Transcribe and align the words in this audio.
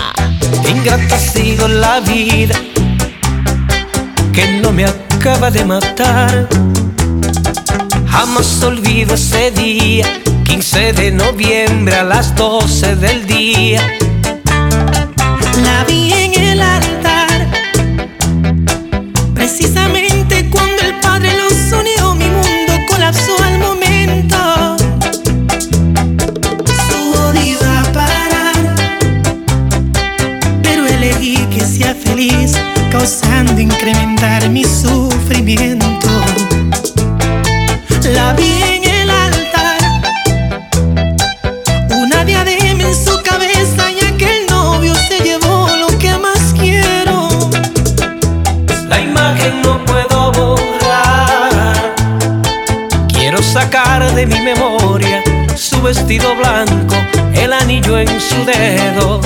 Ingrata 0.69 1.15
ha 1.15 1.21
sido 1.21 1.69
la 1.69 2.01
vida 2.01 2.59
que 4.35 4.49
no 4.61 4.73
me 4.73 4.85
acaba 4.85 5.53
de 5.53 5.65
matar. 5.65 6.49
Jamás 8.11 8.63
olvido 8.63 9.15
ese 9.15 9.51
día, 9.51 10.07
15 10.45 10.93
de 10.93 11.11
noviembre 11.11 11.97
a 11.97 12.05
las 12.05 12.35
12 12.35 12.97
del 12.97 13.27
día. 13.27 13.81
La 15.63 15.85
vi 15.85 16.13
en 16.13 16.43
el 16.43 16.61
altar, 16.61 17.49
precisamente 19.35 20.49
cuando 20.51 20.83
el 20.83 20.95
Padre 21.01 21.31
los 21.37 21.53
unió, 21.79 22.15
mi 22.15 22.27
mundo 22.27 22.73
colapsó 22.89 23.37
al 23.45 23.59
momento. 23.59 24.77
Su 26.89 27.21
odio 27.21 27.43
iba 27.43 27.81
a 27.81 27.93
parar, 27.93 28.55
pero 30.63 30.87
elegí 30.87 31.37
que 31.55 31.61
sea 31.61 31.95
feliz, 31.95 32.53
causando 32.91 33.61
incrementar 33.61 34.49
mi 34.49 34.65
sufrimiento. 34.65 35.87
La 38.15 38.33
vi 38.35 38.63
en 38.63 38.85
el 38.85 39.11
altar, 39.11 39.79
una 41.91 42.25
diadema 42.25 42.85
en 42.85 42.95
su 42.95 43.21
cabeza 43.23 43.91
y 43.91 44.05
aquel 44.05 44.47
novio 44.49 44.95
se 44.95 45.19
llevó 45.25 45.69
lo 45.81 45.89
que 45.99 46.17
más 46.17 46.55
quiero. 46.59 47.29
La 48.89 49.01
imagen 49.01 49.61
no 49.63 49.85
puedo 49.85 50.33
borrar. 50.33 51.95
Quiero 53.09 53.43
sacar 53.43 54.15
de 54.15 54.27
mi 54.27 54.41
memoria 54.41 55.23
su 55.57 55.83
vestido 55.83 56.35
blanco, 56.37 56.95
el 57.35 57.53
anillo 57.53 57.99
en 57.99 58.21
su 58.21 58.45
dedo 58.45 59.21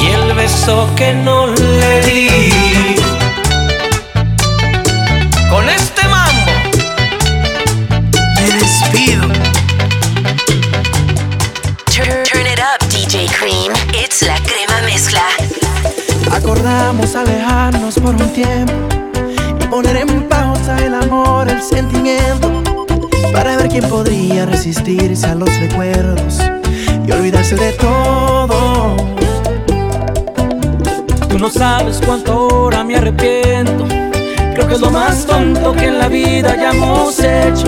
y 0.00 0.06
el 0.08 0.34
beso 0.34 0.86
que 0.96 1.14
no 1.14 1.46
le 1.46 2.02
di. 2.02 3.17
Acordamos 16.38 17.16
alejarnos 17.16 17.98
por 17.98 18.14
un 18.14 18.32
tiempo 18.32 18.72
y 19.60 19.66
poner 19.66 19.96
en 19.96 20.22
pausa 20.28 20.78
el 20.78 20.94
amor, 20.94 21.50
el 21.50 21.60
sentimiento, 21.60 22.62
para 23.32 23.56
ver 23.56 23.68
quién 23.68 23.84
podría 23.88 24.46
resistirse 24.46 25.26
a 25.26 25.34
los 25.34 25.50
recuerdos 25.58 26.38
y 27.04 27.10
olvidarse 27.10 27.56
de 27.56 27.72
todo. 27.72 28.94
Tú 31.28 31.38
no 31.40 31.50
sabes 31.50 32.00
cuánto 32.06 32.32
ahora 32.32 32.84
me 32.84 32.96
arrepiento. 32.96 33.86
Creo 34.54 34.68
que 34.68 34.74
es 34.74 34.80
lo 34.80 34.90
más 34.90 35.26
tonto 35.26 35.72
que 35.72 35.86
en 35.86 35.98
la 35.98 36.08
vida 36.08 36.52
hayamos 36.52 37.18
hecho. 37.18 37.66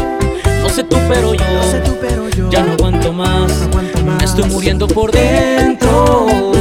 No 0.62 0.68
sé 0.68 0.84
tú, 0.84 0.96
pero 1.08 1.34
yo, 1.34 1.44
No 1.44 1.62
sé 1.64 1.80
tú, 1.80 1.96
pero 2.00 2.28
yo 2.28 2.48
ya 2.48 2.62
no 2.62 2.74
aguanto 2.74 3.12
más. 3.12 3.50
no 3.50 3.64
aguanto 3.64 4.04
más. 4.04 4.18
Me 4.18 4.24
estoy 4.24 4.48
muriendo 4.48 4.86
por 4.86 5.10
dentro. 5.10 6.59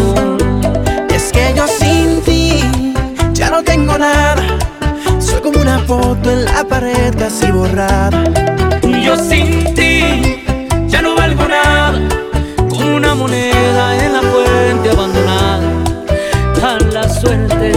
No 3.50 3.64
tengo 3.64 3.98
nada. 3.98 4.44
Soy 5.20 5.42
como 5.42 5.60
una 5.62 5.80
foto 5.80 6.32
en 6.32 6.46
la 6.46 6.64
pared 6.64 7.16
casi 7.18 7.52
borrada. 7.52 8.24
Yo 9.04 9.16
sin 9.16 9.74
ti 9.74 10.44
ya 10.88 11.02
no 11.02 11.16
valgo 11.16 11.48
nada. 11.48 12.00
Como 12.70 12.96
una 12.96 13.16
moneda 13.16 14.06
en 14.06 14.14
la 14.14 14.22
fuente 14.22 14.90
abandonada. 14.92 15.60
A 16.62 16.78
la 16.92 17.10
suerte 17.10 17.72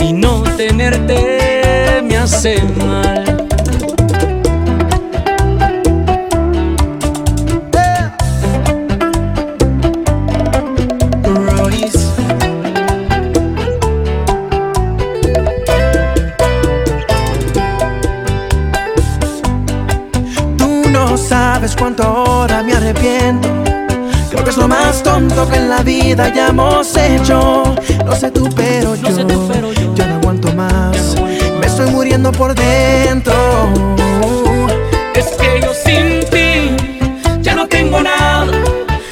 y 0.00 0.12
no 0.12 0.42
tenerte 0.56 2.00
me 2.02 2.16
hace 2.16 2.62
mal. 2.78 3.43
Que 25.42 25.56
en 25.56 25.68
la 25.68 25.82
vida 25.82 26.24
hayamos 26.24 26.96
hecho. 26.96 27.74
No 28.06 28.14
sé 28.14 28.30
tú, 28.30 28.48
pero 28.54 28.90
No 28.90 29.08
yo, 29.08 29.16
sé 29.16 29.24
tú, 29.24 29.48
pero 29.52 29.72
yo 29.72 29.92
ya 29.94 30.06
no 30.06 30.14
aguanto 30.16 30.52
más. 30.52 31.14
ya 31.14 31.20
no 31.20 31.26
aguanto 31.26 31.58
Me 31.60 31.66
estoy 31.66 31.90
muriendo 31.90 32.30
por 32.32 32.54
dentro. 32.54 33.34
Es 35.14 35.26
que 35.36 35.60
yo 35.60 35.72
sin 35.74 36.20
ti 36.30 36.76
ya 37.42 37.54
no 37.56 37.66
tengo 37.66 38.00
nada. 38.00 38.46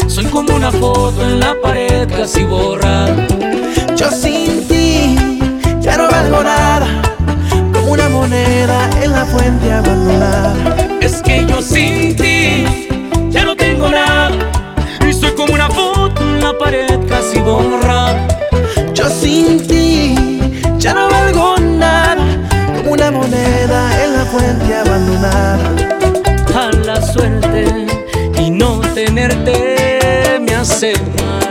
Soy 0.06 0.24
como 0.26 0.54
una 0.54 0.70
foto 0.70 1.22
en 1.22 1.40
la 1.40 1.54
pared 1.60 2.08
casi 2.08 2.44
borrada. 2.44 3.26
Yo 3.96 4.10
sin 4.10 4.66
ti 4.68 5.16
ya 5.80 5.96
no 5.96 6.08
valgo 6.08 6.42
nada. 6.42 6.86
Como 7.72 7.92
una 7.92 8.08
moneda 8.08 8.88
en 9.02 9.12
la 9.12 9.24
fuente 9.26 9.72
abandonada. 9.72 10.54
Yo 18.94 19.08
sin 19.08 19.66
ti 19.66 20.14
ya 20.78 20.94
no 20.94 21.08
valgo 21.08 21.56
nada. 21.58 22.24
Como 22.76 22.92
una 22.92 23.10
moneda 23.10 24.04
en 24.04 24.12
la 24.12 24.24
fuente 24.24 24.76
abandonada. 24.76 25.74
A 26.54 26.70
la 26.86 27.02
suerte 27.02 27.64
y 28.38 28.50
no 28.50 28.80
tenerte 28.94 30.38
me 30.40 30.54
hace 30.54 30.92
mal. 31.16 31.41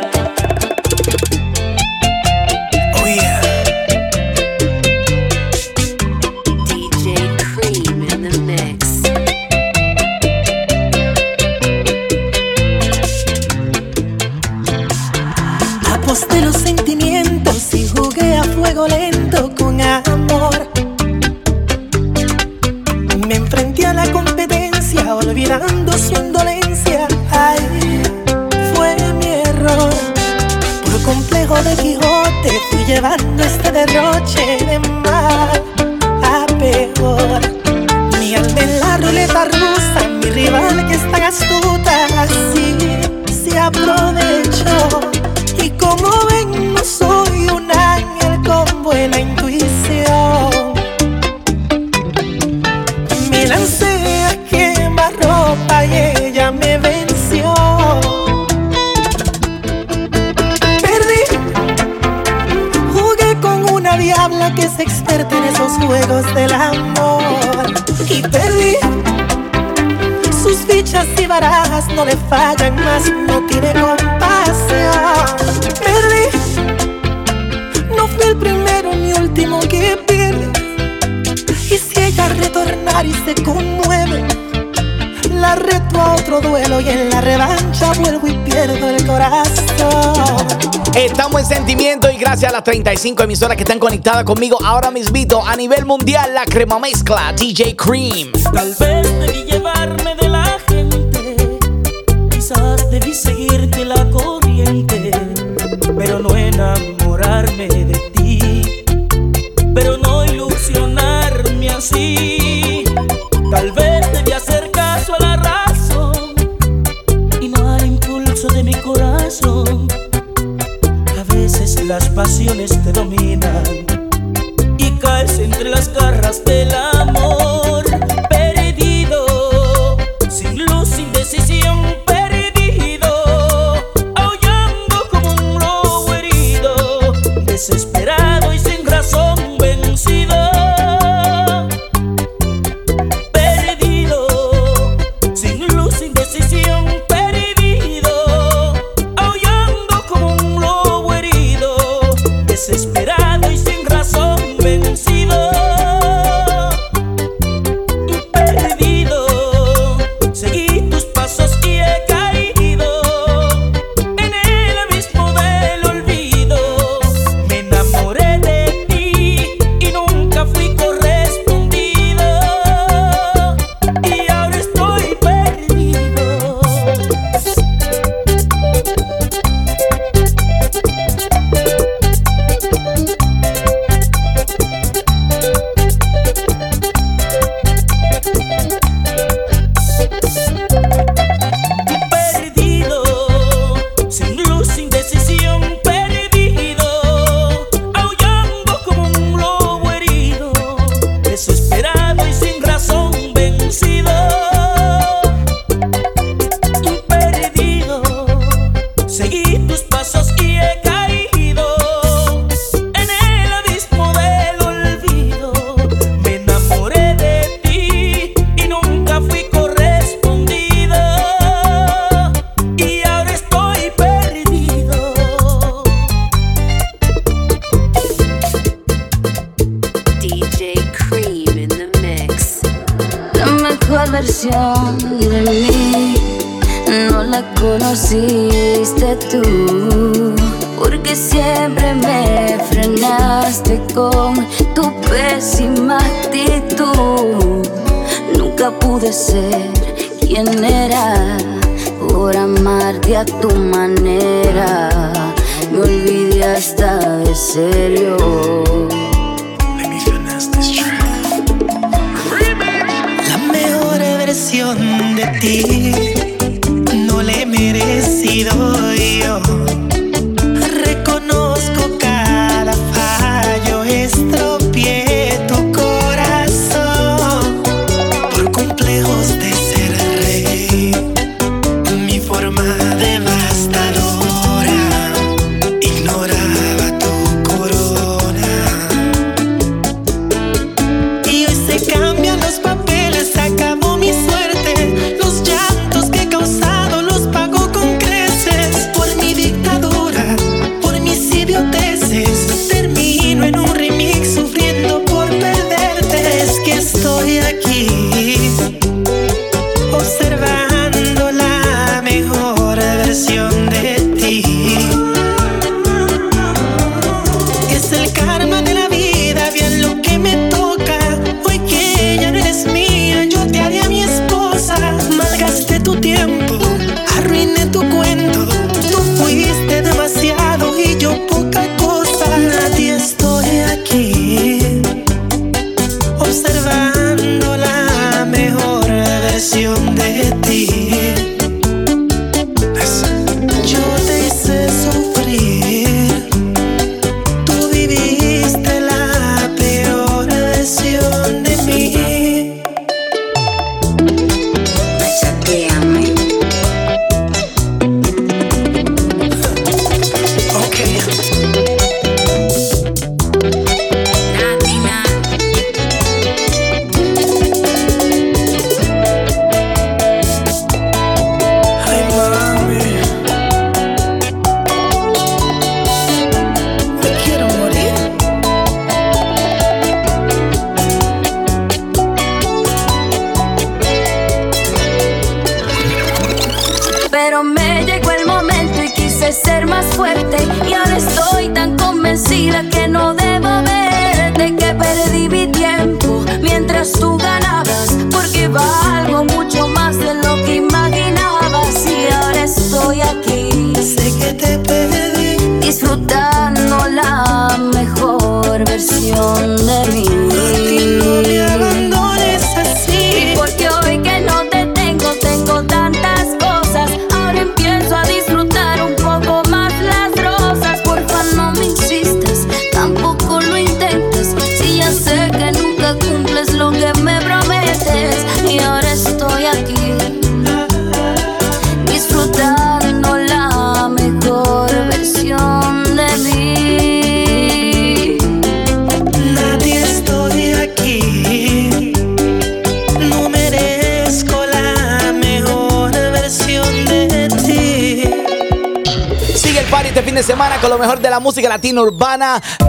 en 86.91 87.09
la 87.09 87.22
revancha 87.22 87.93
vuelvo 87.93 88.28
y 88.28 88.34
pierdo 88.49 88.90
el 88.90 89.05
corazón. 89.05 90.47
Estamos 90.96 91.41
en 91.41 91.47
sentimiento 91.47 92.11
y 92.11 92.17
gracias 92.17 92.52
a 92.52 92.53
las 92.53 92.64
35 92.64 93.23
emisoras 93.23 93.55
que 93.55 93.64
están 93.64 93.79
conectadas 93.79 94.23
conmigo 94.23 94.58
ahora 94.64 94.91
mismito 94.91 95.46
a 95.46 95.55
nivel 95.55 95.85
mundial, 95.85 96.34
la 96.34 96.46
crema 96.46 96.79
mezcla 96.79 97.34
DJ 97.34 97.76
Cream. 97.76 98.32
Tal 98.53 98.76
vez 98.78 99.01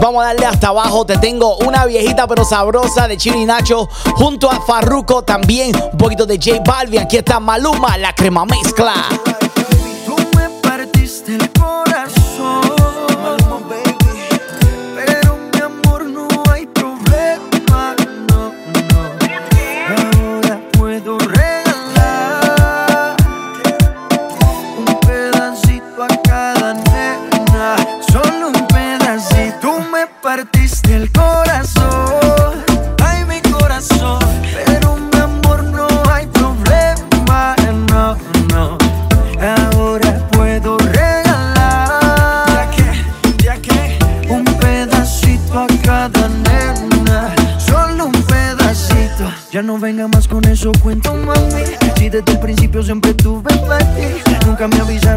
Vamos 0.03 0.21
a 0.21 0.33
darle 0.33 0.45
hasta 0.45 0.67
abajo. 0.67 1.05
Te 1.05 1.17
tengo 1.17 1.55
una 1.59 1.85
viejita 1.85 2.27
pero 2.27 2.43
sabrosa 2.43 3.07
de 3.07 3.15
Chini 3.15 3.45
Nacho 3.45 3.87
junto 4.15 4.51
a 4.51 4.59
Farruco 4.59 5.21
también. 5.21 5.71
Un 5.93 5.97
poquito 5.97 6.25
de 6.25 6.35
J 6.35 6.61
Balvin. 6.61 6.99
Aquí 6.99 7.15
está 7.15 7.39
Maluma, 7.39 7.97
la 7.97 8.13
crema 8.13 8.43
mezcla. 8.43 8.93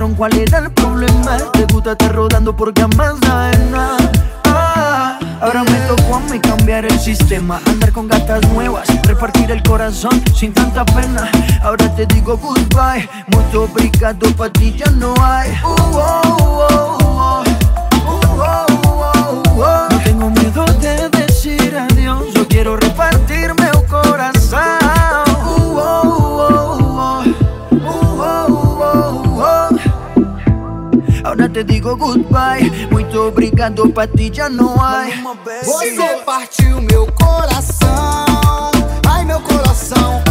preguntaron 0.06 0.14
cuál 0.14 0.36
era 0.36 0.58
el 0.58 0.70
problema. 0.72 1.36
Te 1.52 1.64
gusta 1.72 1.92
estar 1.92 2.14
rodando 2.14 2.54
por 2.54 2.72
camas 2.72 3.14
nada. 3.20 3.96
Ah, 4.44 5.18
ahora 5.40 5.64
me 5.64 5.78
tocó 5.88 6.16
a 6.16 6.20
mí 6.20 6.38
cambiar 6.38 6.84
el 6.84 6.98
sistema, 6.98 7.60
andar 7.66 7.92
con 7.92 8.08
gatas 8.08 8.40
nuevas, 8.52 8.88
repartir 9.04 9.50
el 9.50 9.62
corazón 9.62 10.22
sin 10.34 10.52
tanta 10.52 10.84
pena. 10.84 11.28
Ahora 11.62 11.94
te 11.94 12.06
digo 12.06 12.36
goodbye, 12.36 13.08
mucho 13.28 13.64
obrigado 13.64 14.30
pa' 14.36 14.50
ti 14.50 14.74
ya 14.76 14.90
no 14.92 15.14
hay. 15.20 15.50
Uh, 15.62 15.66
oh, 15.66 16.66
oh, 16.70 16.98
oh. 17.00 17.05
te 31.56 31.64
digo 31.64 31.96
goodbye. 31.96 32.70
Muito 32.90 33.18
obrigado, 33.18 33.88
pra 33.88 34.06
ti 34.06 34.30
já 34.32 34.48
não 34.48 34.74
há. 34.78 35.06
Você 35.64 36.20
partiu 36.26 36.82
meu 36.82 37.06
coração, 37.12 38.70
ai 39.08 39.24
meu 39.24 39.40
coração. 39.40 40.25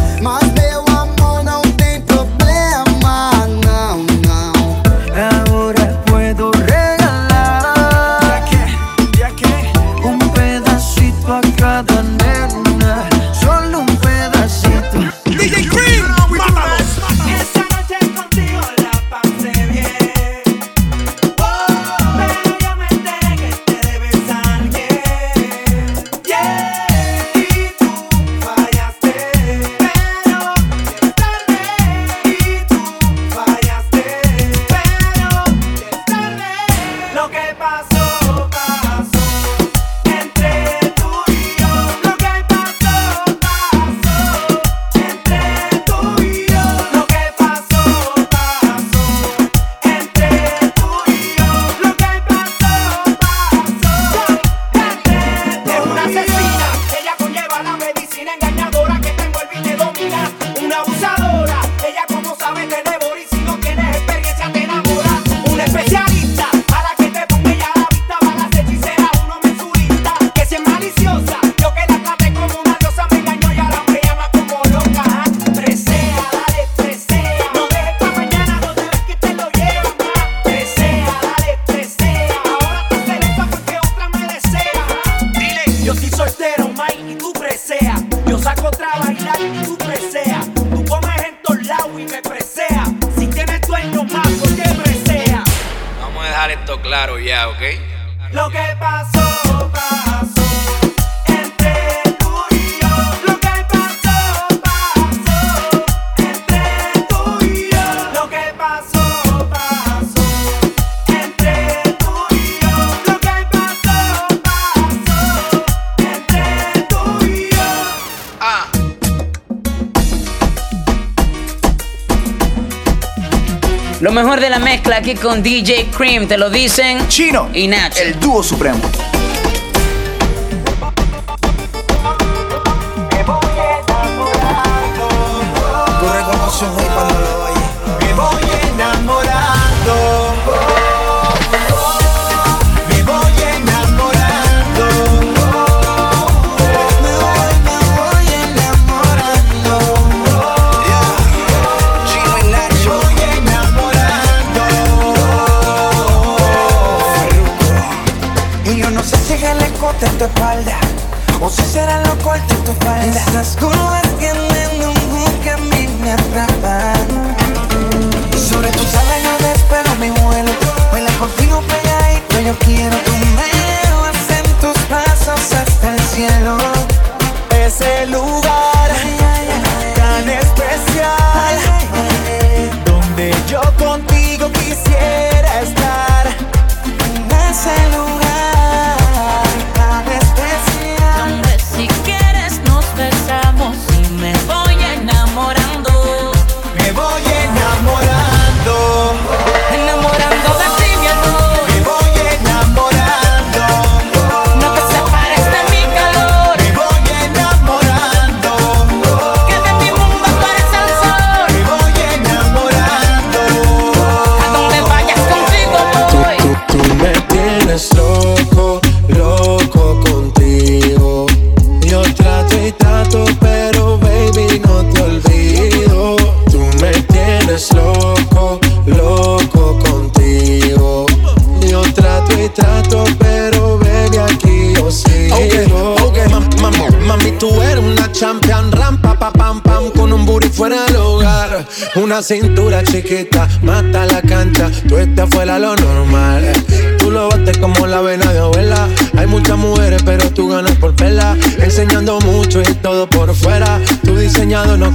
la 124.55 124.59
mezcla 124.59 124.95
aquí 124.97 125.15
con 125.15 125.43
DJ 125.43 125.87
Cream, 125.87 126.27
te 126.27 126.37
lo 126.37 126.49
dicen 126.49 127.09
Chino 127.09 127.49
y 127.53 127.67
Nacho. 127.67 128.01
El 128.01 128.17
dúo 128.21 128.41
supremo. 128.41 128.79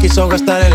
Quiso 0.00 0.26
gastar 0.28 0.62
en 0.62 0.75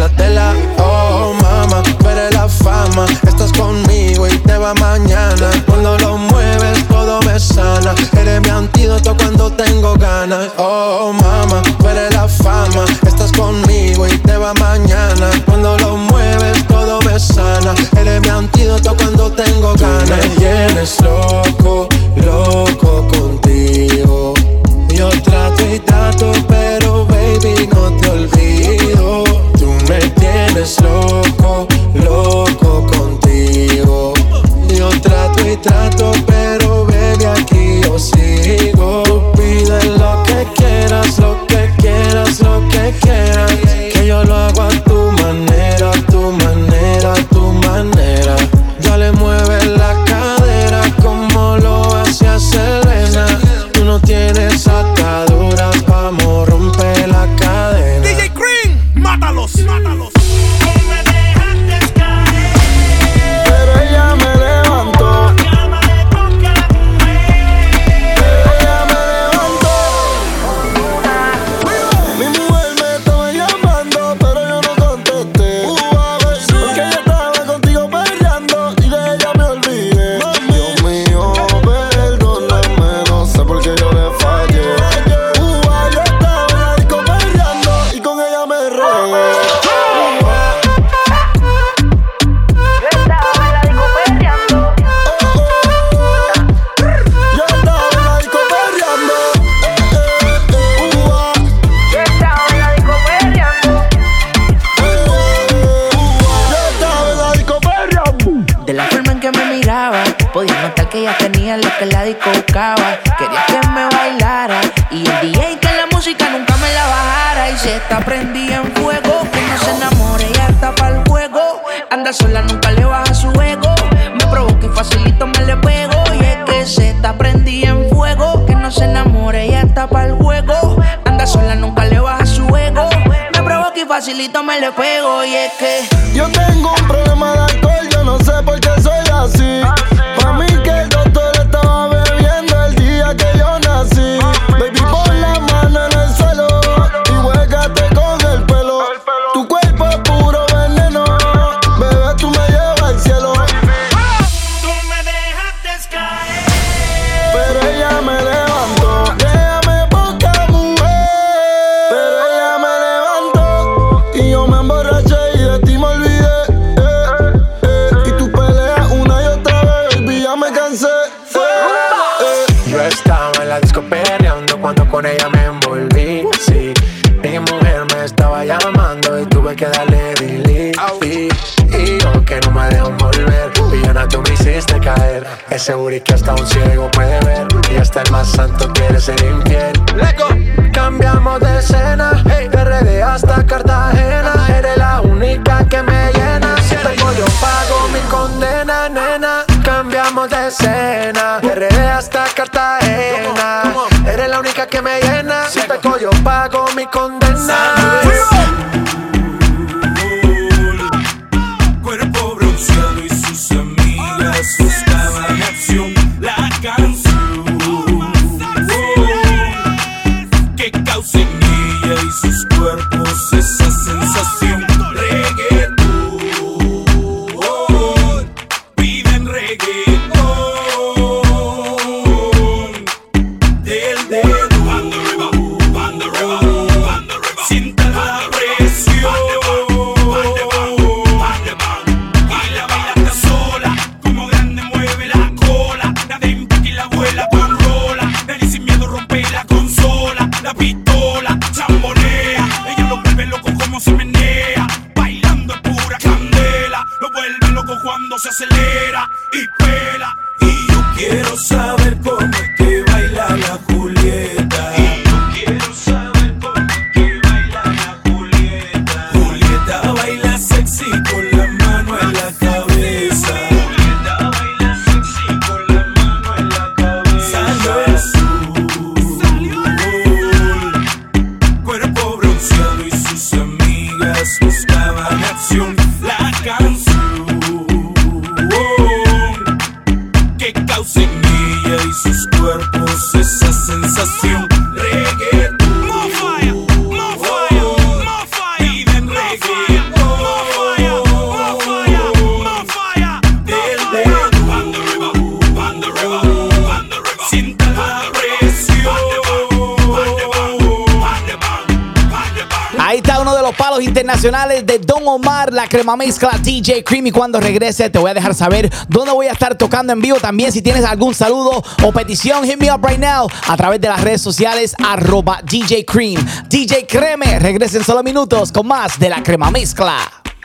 crema 315.67 315.95
mezcla 315.95 316.31
DJ 316.41 316.83
Cream. 316.83 317.07
Y 317.07 317.11
cuando 317.11 317.39
regrese, 317.39 317.89
te 317.89 317.99
voy 317.99 318.11
a 318.11 318.13
dejar 318.13 318.33
saber 318.33 318.71
dónde 318.87 319.11
voy 319.11 319.27
a 319.27 319.31
estar 319.31 319.55
tocando 319.55 319.93
en 319.93 320.01
vivo. 320.01 320.17
También, 320.19 320.51
si 320.51 320.61
tienes 320.61 320.83
algún 320.85 321.13
saludo 321.13 321.63
o 321.83 321.91
petición, 321.91 322.43
hit 322.45 322.59
me 322.59 322.71
up 322.71 322.85
right 322.85 322.99
now 322.99 323.27
a 323.47 323.57
través 323.57 323.81
de 323.81 323.87
las 323.87 324.01
redes 324.01 324.21
sociales, 324.21 324.75
arroba 324.83 325.41
DJ 325.43 325.85
Cream. 325.85 326.25
DJ 326.47 326.85
Creme, 326.87 327.39
regresa 327.39 327.77
en 327.77 327.83
solo 327.83 328.03
minutos 328.03 328.51
con 328.51 328.67
más 328.67 328.99
de 328.99 329.09
la 329.09 329.23
crema 329.23 329.51
mezcla. 329.51 329.97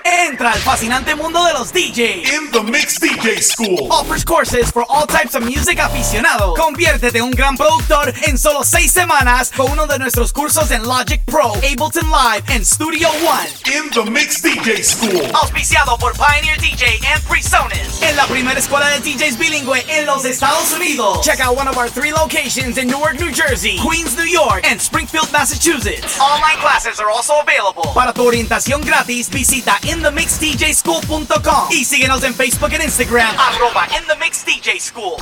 Entra 0.04 0.52
al 0.52 0.60
fascinante 0.60 1.14
mundo 1.14 1.44
de 1.44 1.52
los 1.52 1.72
DJs. 1.72 2.32
In 2.32 2.50
the 2.52 2.62
Mix 2.62 2.98
DJ 2.98 3.42
School. 3.42 3.88
Offers 3.90 4.24
courses 4.24 4.70
for 4.70 4.84
all 4.88 5.06
types 5.06 5.34
of 5.34 5.42
music 5.42 5.78
aficionados. 5.78 6.58
Conviértete 6.58 7.18
en 7.18 7.24
un 7.24 7.30
gran 7.30 7.56
productor 7.56 8.12
en 8.26 8.38
solo 8.38 8.64
seis 8.64 8.90
semanas 8.92 9.50
con 9.54 9.70
uno 9.70 9.86
de 9.86 9.98
nuestros 9.98 10.32
cursos 10.32 10.70
en 10.70 10.82
Logic 10.84 11.22
Pro, 11.24 11.52
Ableton 11.54 12.10
Live 12.10 12.44
and 12.54 12.64
Studio 12.64 13.08
One. 13.10 13.48
In 13.66 13.90
the 13.90 14.10
Mix 14.10 14.42
DJ 14.42 14.82
School. 14.82 15.30
Auspiciado 15.34 15.98
por 15.98 16.12
Pioneer 16.14 16.58
DJ 16.60 17.00
and 17.12 17.22
PreSonus. 17.26 18.02
En 18.02 18.16
la 18.16 18.26
primera 18.26 18.58
escuela 18.58 18.88
de 18.88 19.00
DJs 19.00 19.38
bilingüe 19.38 19.84
en 19.88 20.06
los 20.06 20.24
Estados 20.24 20.72
Unidos. 20.72 21.20
Check 21.22 21.40
out 21.40 21.56
one 21.56 21.68
of 21.68 21.76
our 21.76 21.90
three 21.90 22.12
locations 22.12 22.78
in 22.78 22.88
Newark, 22.88 23.18
New 23.20 23.32
Jersey, 23.32 23.78
Queens, 23.78 24.16
New 24.16 24.26
York, 24.26 24.64
and 24.64 24.80
Springfield, 24.80 25.30
Massachusetts. 25.32 26.18
Online 26.18 26.58
classes 26.60 27.00
are 27.00 27.10
also 27.10 27.34
available. 27.40 27.92
Para 27.94 28.12
tu 28.12 28.26
orientación 28.26 28.80
gratis, 28.80 29.28
visita 29.28 29.78
inthemixdjschool.com 29.90 31.70
y 31.70 31.84
síguenos 31.84 32.22
en 32.24 32.34
Facebook 32.34 32.72
e 32.72 32.84
Instagram, 32.84 33.34
arroba 33.38 33.86
inthemixdjschool. 33.98 35.16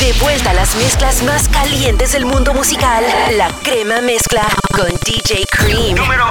De 0.00 0.12
vuelta 0.22 0.50
a 0.50 0.54
las 0.54 0.74
mezclas 0.76 1.22
más 1.24 1.48
calientes 1.48 2.12
del 2.12 2.24
mundo 2.24 2.54
musical, 2.54 3.04
la 3.36 3.50
crema 3.62 4.00
mezcla 4.00 4.48
con 4.74 4.88
DJ 5.04 5.44
Cream. 5.50 5.94
Número 5.94 6.24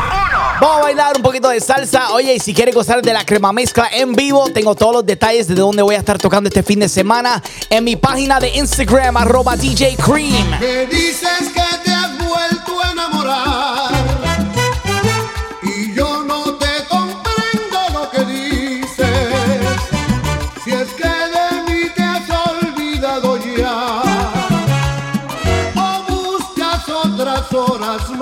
Vamos 0.60 0.78
a 0.78 0.82
bailar 0.82 1.15
un 1.15 1.21
poquito 1.21 1.49
de 1.49 1.62
salsa. 1.62 2.12
Oye, 2.12 2.36
y 2.36 2.39
si 2.39 2.54
quieres 2.54 2.75
gozar 2.75 3.02
de 3.02 3.13
la 3.13 3.25
crema 3.25 3.54
mezcla 3.54 3.88
en 3.91 4.13
vivo, 4.13 4.49
tengo 4.52 4.75
todos 4.75 4.93
los 4.93 5.06
detalles 5.06 5.47
de 5.47 5.56
dónde 5.56 5.82
voy 5.82 5.95
a 5.95 5.99
estar 5.99 6.17
tocando 6.17 6.49
este 6.49 6.63
fin 6.63 6.80
de 6.80 6.89
semana 6.89 7.41
en 7.69 7.84
mi 7.84 7.95
página 7.95 8.39
de 8.39 8.49
Instagram, 8.49 9.15
arroba 9.15 9.56
DJ 9.56 9.95
Cream. 9.95 10.60
Me 10.60 10.86
dices 10.88 11.49
que 11.54 11.63
te 11.86 11.91
has 11.91 12.17
vuelto 12.17 12.84
a 12.84 12.91
enamorar 12.91 13.79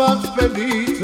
horas 0.08 0.97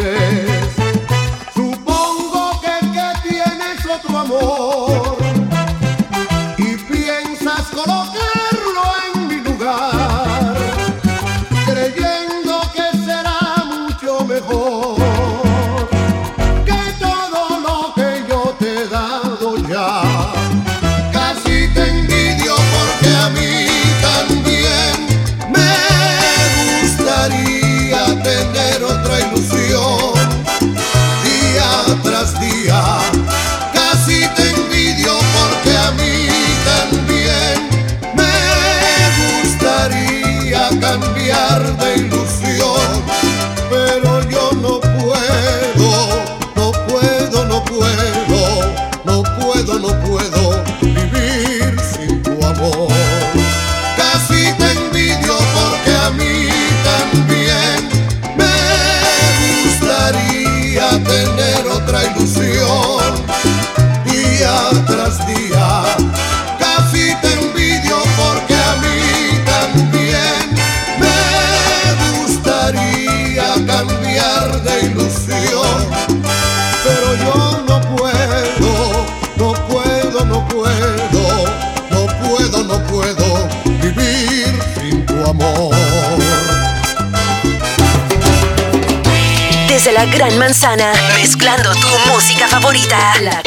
La 92.94 93.43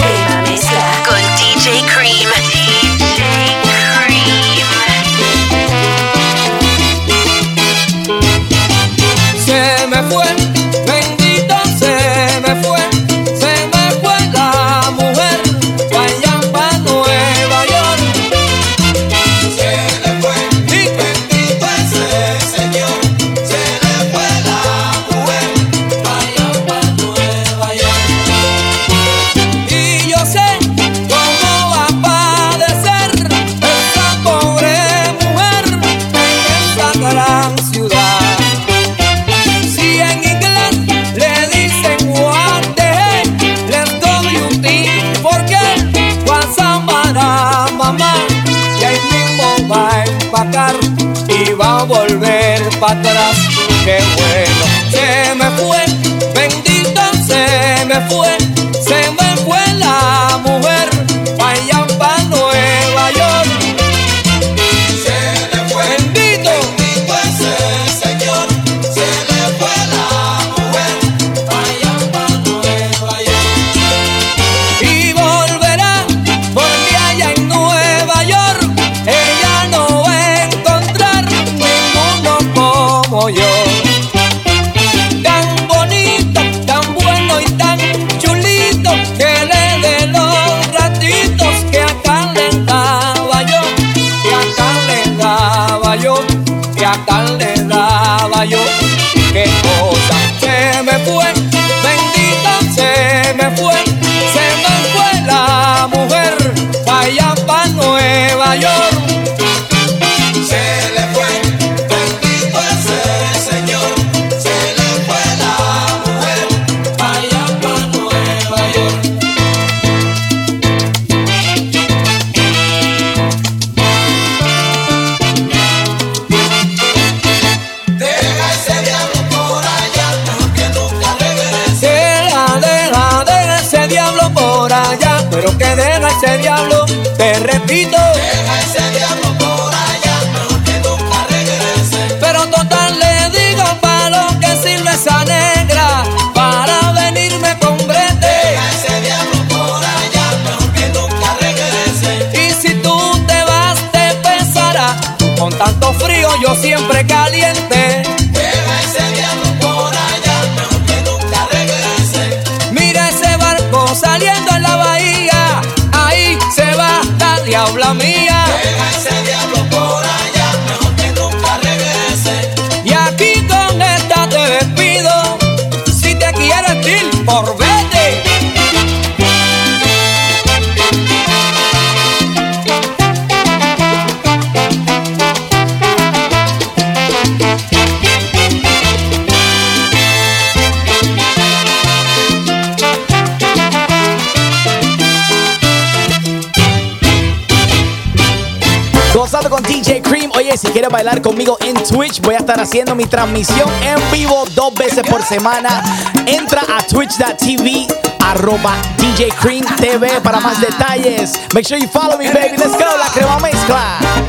conmigo 201.14 201.56
en 201.60 201.74
Twitch. 201.84 202.20
Voy 202.20 202.34
a 202.34 202.38
estar 202.38 202.58
haciendo 202.60 202.94
mi 202.94 203.06
transmisión 203.06 203.70
en 203.82 203.96
vivo 204.10 204.44
dos 204.54 204.74
veces 204.74 205.06
por 205.08 205.22
semana. 205.22 205.82
Entra 206.26 206.62
a 206.62 206.82
twitch.tv 206.82 207.86
arroba 208.24 208.74
DJ 208.98 209.28
Cream 209.40 209.64
TV 209.76 210.20
para 210.20 210.40
más 210.40 210.60
detalles. 210.60 211.32
Make 211.54 211.64
sure 211.68 211.80
you 211.80 211.88
follow 211.88 212.18
me, 212.18 212.28
baby. 212.32 212.56
Let's 212.56 212.72
go, 212.72 212.96
la 212.98 213.08
crema 213.12 213.38
mezcla. 213.38 214.25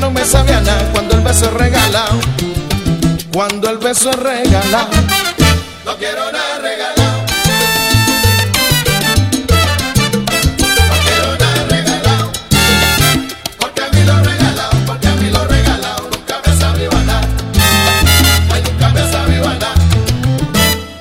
No 0.00 0.10
me 0.10 0.24
sabía 0.24 0.60
nada 0.60 0.90
cuando 0.92 1.14
el 1.14 1.20
beso 1.20 1.48
regalado. 1.50 2.18
Cuando 3.32 3.70
el 3.70 3.78
beso 3.78 4.10
regalado. 4.10 4.88
No 5.84 5.96
quiero 5.96 6.32
nada 6.32 6.58
regalado. 6.60 7.22
No 10.88 10.96
quiero 11.04 11.38
nada 11.38 11.66
regalado. 11.68 12.32
Porque 13.58 13.82
a 13.82 13.88
mí 13.90 14.02
lo 14.04 14.22
regalado. 14.22 14.70
Porque 14.86 15.06
a 15.06 15.14
mí 15.14 15.30
lo 15.30 15.44
regalado. 15.46 16.10
Nunca 16.10 16.40
me 16.44 16.56
sabía 16.56 16.88
nada. 17.06 17.28
A 18.50 18.58
nunca 18.58 18.88
me 18.88 19.12
sabía 19.12 19.40
nada. 19.40 19.74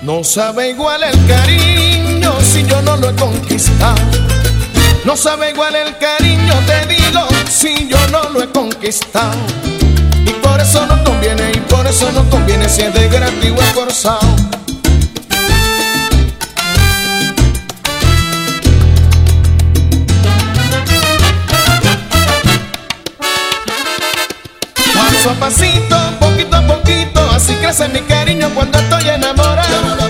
No 0.04 0.24
sabe 0.24 0.70
igual 0.70 1.04
el 1.04 1.28
cariño. 1.28 2.34
Si 2.42 2.64
yo 2.66 2.82
no 2.84 2.98
lo 2.98 3.10
he 3.10 3.16
conquistado. 3.16 3.96
No 5.06 5.18
sabe 5.18 5.50
igual 5.50 5.76
el 5.76 5.98
cariño. 5.98 6.54
Te 6.68 6.86
digo, 6.86 7.28
sí 7.50 7.91
lo 8.32 8.42
he 8.42 8.48
conquistado. 8.48 9.38
Y 10.26 10.32
por 10.34 10.60
eso 10.60 10.86
no 10.86 11.04
conviene, 11.04 11.52
y 11.54 11.60
por 11.62 11.86
eso 11.88 12.12
no 12.12 12.30
conviene 12.30 12.68
si 12.70 12.82
es 12.82 12.94
de 12.94 13.10
gratis 13.10 13.52
o 13.52 13.62
forzado. 13.74 14.36
Paso 24.94 25.30
a 25.30 25.34
pasito, 25.40 25.98
poquito 26.20 26.56
a 26.56 26.62
poquito, 26.62 27.32
así 27.32 27.54
crece 27.56 27.88
mi 27.90 28.02
cariño 28.02 28.50
cuando 28.54 28.78
estoy 28.78 29.10
enamorado. 29.10 30.01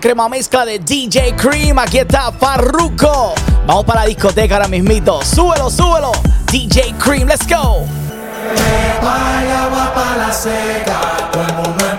crema 0.00 0.28
mezcla 0.28 0.64
de 0.64 0.78
DJ 0.78 1.34
Cream. 1.36 1.78
Aquí 1.78 1.98
está 1.98 2.32
Farruko. 2.32 3.34
Vamos 3.66 3.84
para 3.84 4.00
la 4.00 4.06
discoteca 4.06 4.56
ahora 4.56 4.68
mismito. 4.68 5.22
Súbelo, 5.22 5.70
súbelo. 5.70 6.10
DJ 6.50 6.94
Cream, 6.98 7.28
let's 7.28 7.46
go. 7.46 7.86
La 10.16 11.89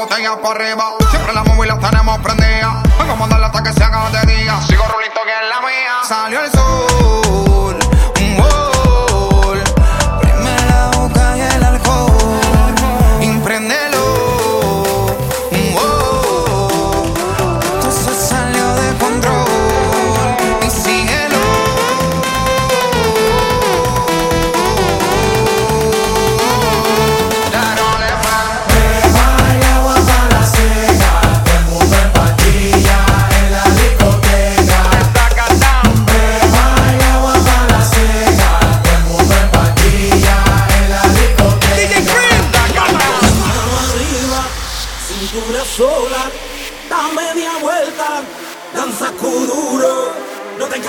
allá 0.00 0.36
para 0.40 0.54
arriba. 0.54 0.94
Siempre 1.10 1.34
las 1.34 1.46
móviles 1.46 1.76
las 1.76 1.90
tenemos 1.90 2.18
prendidas. 2.20 2.82
Vengo 2.98 3.12
a 3.12 3.16
mandarla 3.16 3.46
hasta 3.46 3.62
que 3.62 3.72
se 3.72 3.84
haga 3.84 4.10
de 4.10 4.34
día. 4.34 4.60
Sigo 4.62 4.84
rulito 4.84 5.20
que 5.24 5.30
es 5.30 5.48
la 5.48 5.60
mía. 5.60 6.00
Salió 6.04 6.40
el 6.40 6.50
sol. 6.50 6.91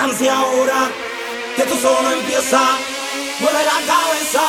Canses 0.04 0.28
ahora, 0.28 0.91
que 1.56 1.62
esto 1.62 1.76
solo 1.78 2.12
empieza, 2.12 2.60
mueve 3.39 3.60
la 3.64 3.80
cabeza, 3.93 4.41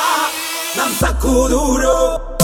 danza 0.75 1.17
kuduro. 1.19 2.35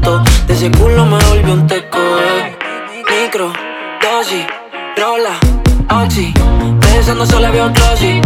De 0.00 0.54
ese 0.54 0.70
culo 0.70 1.04
me 1.04 1.18
volvió 1.24 1.54
un 1.54 1.66
teco 1.66 1.98
eh. 1.98 2.56
Micro, 3.10 3.52
dosis, 4.00 4.46
rola, 4.96 5.36
oxi 6.02 6.32
Pensando 6.80 7.26
solo 7.26 7.50
veo 7.52 7.70
glossy 7.70 8.20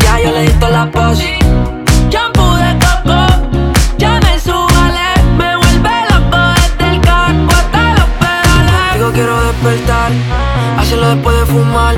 Ya 0.00 0.20
yo 0.20 0.32
le 0.32 0.42
di 0.42 0.52
toda 0.58 0.70
la 0.70 0.90
posi 0.90 1.38
Shampoo 2.10 2.56
de 2.56 2.78
coco, 2.78 3.26
ya 3.98 4.18
me 4.20 4.40
subale, 4.40 5.08
me 5.36 5.56
vuelve 5.56 5.90
loco 6.10 6.38
desde 6.54 6.94
el 6.94 7.00
casco 7.02 7.50
hasta 7.50 7.92
los 7.94 8.08
pedales. 8.18 8.94
Digo 8.94 9.10
quiero 9.12 9.40
despertar, 9.42 10.10
hacerlo 10.78 11.10
después 11.10 11.36
de 11.38 11.46
fumar. 11.46 11.96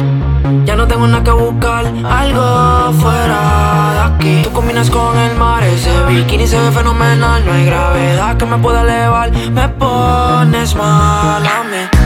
Ya 0.64 0.76
no 0.76 0.86
tengo 0.86 1.07
nada 1.07 1.22
que 1.22 1.30
buscar, 1.30 1.84
algo 1.86 2.92
fuera 3.01 3.92
de 3.94 4.01
aquí. 4.14 4.42
Tú 4.42 4.53
combinas 4.53 4.90
con 4.90 5.16
el 5.18 5.36
mar, 5.36 5.62
ese 5.62 5.90
bikini 6.09 6.46
se 6.46 6.59
ve 6.59 6.70
fenomenal. 6.70 7.44
No 7.44 7.53
hay 7.53 7.64
gravedad 7.66 8.36
que 8.36 8.46
me 8.46 8.59
pueda 8.59 8.82
elevar, 8.82 9.30
me 9.32 9.68
pones 9.68 10.74
mal 10.74 11.46
a 11.46 11.64
mí. 11.64 11.99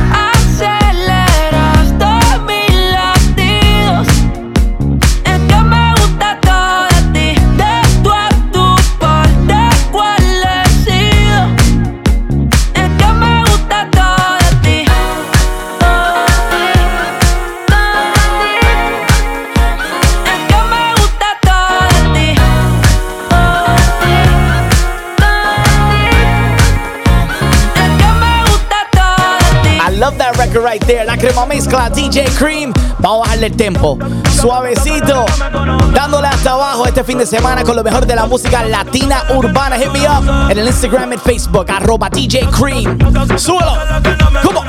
La 30.75 31.17
crema 31.17 31.47
mezcla 31.47 31.89
DJ 31.89 32.25
Cream. 32.37 32.73
Vamos 32.99 33.19
a 33.19 33.21
bajarle 33.21 33.47
el 33.47 33.57
tempo. 33.57 33.97
Suavecito. 34.41 35.25
Dándole 35.93 36.27
hasta 36.27 36.51
abajo 36.51 36.85
este 36.85 37.05
fin 37.05 37.17
de 37.17 37.27
semana 37.27 37.63
con 37.63 37.77
lo 37.77 37.85
mejor 37.85 38.05
de 38.05 38.17
la 38.17 38.27
música 38.27 38.65
latina 38.65 39.23
urbana. 39.37 39.77
Hit 39.77 39.93
me 39.93 40.01
up 40.01 40.51
en 40.51 40.59
el 40.59 40.67
Instagram 40.67 41.13
y 41.13 41.19
Facebook. 41.19 41.71
Arroba 41.71 42.11
DJ 42.11 42.49
Cream. 42.51 42.99
Súbelo. 43.39 43.79
¿Cómo? 44.43 44.65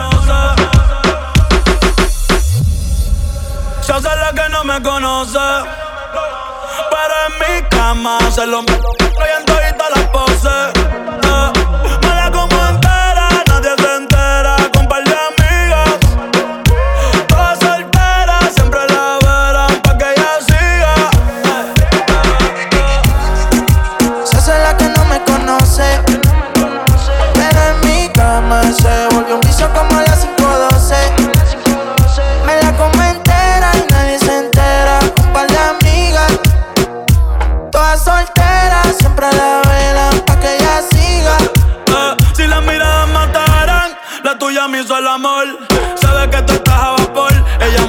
Yo 3.87 3.99
sé 3.99 4.09
la 4.15 4.31
que 4.31 4.49
no 4.51 4.63
me 4.63 4.79
conoce, 4.83 5.39
pero 6.91 7.15
en 7.27 7.39
mi 7.39 7.67
cama 7.69 8.19
se 8.29 8.45
lo 8.45 8.61
meto 8.61 8.95
en 9.39 9.45
todita 9.45 9.89
las 9.95 10.07
poses. 10.09 10.84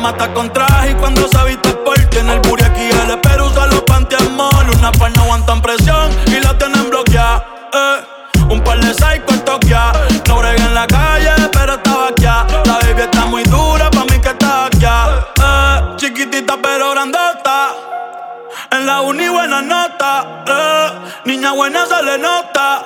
Y 0.09 0.95
cuando 0.95 1.27
se 1.27 1.45
viste 1.47 1.73
porque 1.85 2.21
en 2.21 2.31
el 2.31 2.39
booty 2.39 2.63
aquí 2.63 2.89
el 2.91 3.19
pero 3.19 3.47
usa 3.47 3.67
los 3.67 3.81
pantiamol. 3.83 4.71
Una 4.79 4.93
par 4.93 5.11
no 5.17 5.23
aguantan 5.23 5.61
presión 5.61 6.09
y 6.29 6.39
la 6.39 6.57
tienen 6.57 6.89
bloqueada. 6.89 7.45
Eh. 7.73 8.05
Un 8.49 8.63
par 8.63 8.79
de 8.79 8.95
psycho 8.95 9.35
en 9.35 9.45
Tokia. 9.45 9.91
No 10.29 10.39
bregué 10.39 10.63
en 10.63 10.75
la 10.75 10.87
calle, 10.87 11.33
pero 11.53 11.75
estaba 11.75 12.09
aquí. 12.09 12.23
La 12.23 12.79
baby 12.83 13.03
está 13.03 13.25
muy 13.27 13.43
dura, 13.45 13.91
pa' 13.91 14.05
mí 14.05 14.21
que 14.21 14.29
está 14.29 14.67
aquí. 14.67 14.87
Eh. 14.87 15.97
Chiquitita 15.97 16.57
pero 16.63 16.93
grandota. 16.93 17.71
En 18.71 18.87
la 18.87 19.01
uni 19.01 19.29
buena 19.29 19.61
nota. 19.61 20.45
eh. 20.47 20.91
Niña 21.25 21.51
buena 21.51 21.85
se 21.85 22.01
le 22.05 22.17
nota. 22.17 22.85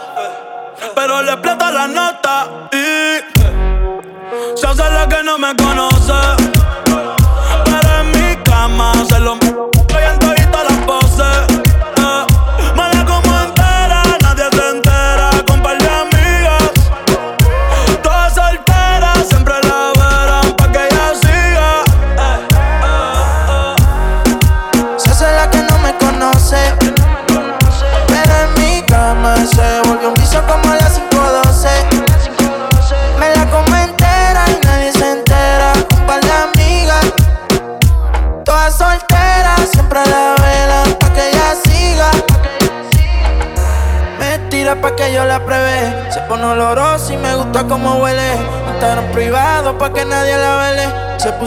Pero 0.95 1.21
le 1.21 1.33
explota 1.33 1.71
la 1.71 1.87
nota. 1.87 2.47
Y 2.73 3.19
se 4.57 4.67
hace 4.67 4.91
la 4.91 5.07
que 5.07 5.23
no 5.23 5.37
me 5.37 5.55
conoce. 5.55 6.00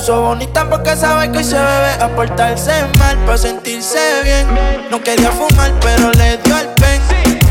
Puso 0.04 0.22
bonita 0.22 0.70
porque 0.70 0.98
sabe 0.98 1.32
que 1.32 1.38
hoy 1.38 1.44
se 1.46 1.56
bebe. 1.56 1.94
A 2.02 2.10
portarse 2.14 2.74
mal 3.00 3.18
pa' 3.26 3.38
sentirse 3.38 4.00
bien. 4.24 4.46
No 4.92 5.02
quería 5.02 5.32
fumar, 5.32 5.72
pero 5.80 6.12
le 6.12 6.38
dio 6.40 6.58
el 6.58 6.68
pen. 6.76 7.02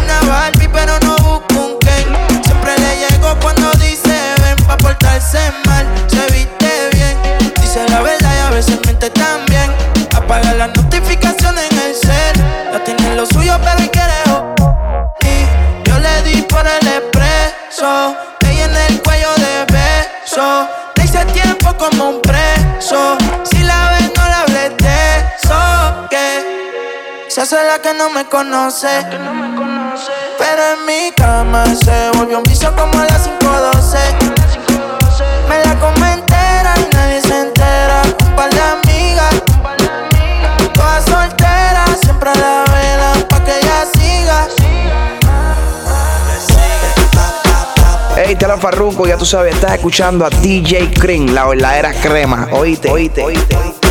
Una 0.02 0.20
Barbie, 0.28 0.68
pero 0.68 0.92
no 1.00 1.16
busco 1.16 1.54
un 1.66 1.78
Ken. 1.78 2.06
Siempre 2.44 2.72
le 2.76 3.08
llego 3.08 3.34
cuando 3.40 3.70
dice 3.78 4.14
ven 4.42 4.56
pa' 4.66 4.76
portarse 4.76 5.38
mal. 5.64 5.86
Se 6.08 6.20
viste 6.34 6.90
bien, 6.92 7.16
dice 7.58 7.88
la 7.88 8.02
verdad 8.02 8.34
y 8.36 8.40
a 8.40 8.50
veces 8.50 8.78
miente 8.84 9.08
también. 9.08 9.70
Apaga 10.14 10.52
las 10.52 10.76
notificaciones 10.76 11.41
Que 27.42 27.46
se 27.48 27.56
hace 27.56 27.66
la 27.66 27.78
que 27.80 27.92
no 27.92 28.08
me 28.10 28.24
conoce. 28.26 29.04
Pero 30.38 30.62
en 30.74 30.86
mi 30.86 31.10
cama 31.10 31.64
se 31.74 32.16
volvió 32.16 32.38
un 32.38 32.44
vicio 32.44 32.72
como 32.76 32.96
a 33.00 33.04
las 33.04 33.24
5:12. 33.24 33.98
Me 35.48 35.58
la 35.64 35.76
como 35.80 36.06
entera 36.06 36.72
y 36.78 36.94
nadie 36.94 37.20
se 37.20 37.40
entera. 37.40 38.02
Un 38.26 38.36
par 38.36 38.48
de 38.48 38.60
amigas, 38.60 39.34
todas 40.72 41.04
solteras, 41.04 41.98
siempre 42.02 42.30
la 42.36 42.64
velan 42.72 43.22
pa' 43.28 43.44
que 43.44 43.58
ella 43.58 43.86
siga. 43.92 44.48
Hey, 48.14 48.36
te 48.36 48.44
habla 48.44 48.58
Farruko, 48.58 49.08
ya 49.08 49.16
tú 49.16 49.26
sabes, 49.26 49.56
estás 49.56 49.72
escuchando 49.72 50.24
a 50.24 50.30
DJ 50.30 50.92
Cream, 50.94 51.34
la 51.34 51.46
verdadera 51.46 51.92
crema. 51.92 52.46
Oíste, 52.52 52.88
oíste, 52.88 53.24
oíste. 53.24 53.81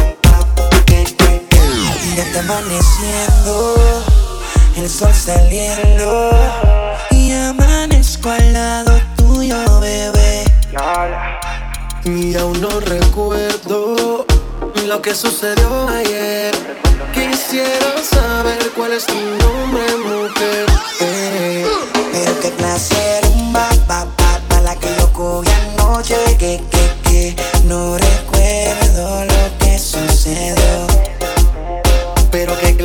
Ya 2.15 2.23
está 2.23 2.39
amaneciendo, 2.41 3.75
el 4.75 4.89
sol 4.89 5.13
saliendo 5.13 6.31
y 7.11 7.31
amanezco 7.31 8.29
al 8.29 8.53
lado 8.53 8.99
tuyo, 9.15 9.79
bebé. 9.79 10.43
Y 12.03 12.35
aún 12.35 12.59
no 12.59 12.79
recuerdo 12.81 14.25
lo 14.85 15.01
que 15.01 15.15
sucedió 15.15 15.87
ayer. 15.87 16.53
Quisiera 17.13 17.93
saber 18.03 18.71
cuál 18.75 18.91
es 18.93 19.05
tu 19.05 19.13
nombre, 19.15 19.83
mujer. 20.05 20.65
Eh, 20.99 21.65
Pero 22.11 22.39
qué 22.41 22.51
clase 22.51 23.21
rumba, 23.23 23.69
pa, 23.87 24.05
pa, 24.17 24.61
la 24.61 24.75
que 24.75 24.87
yo 24.99 25.11
cogí 25.13 25.49
anoche, 25.77 26.15
que, 26.37 26.61
que, 26.69 26.91
que 27.09 27.35
no 27.65 27.97
recuerdo 27.97 29.30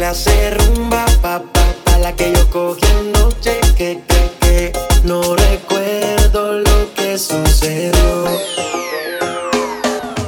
clase 0.06 0.50
rumba, 0.50 1.04
pa, 1.20 1.42
pa, 1.52 1.64
pa, 1.84 1.98
la 1.98 2.14
que 2.14 2.32
yo 2.32 2.48
cogí 2.50 2.86
anoche. 3.00 3.58
Que, 3.76 4.00
que, 4.06 4.30
que 4.40 4.72
no 5.02 5.20
recuerdo 5.34 6.60
lo 6.60 6.94
que 6.94 7.18
sucedió. 7.18 8.24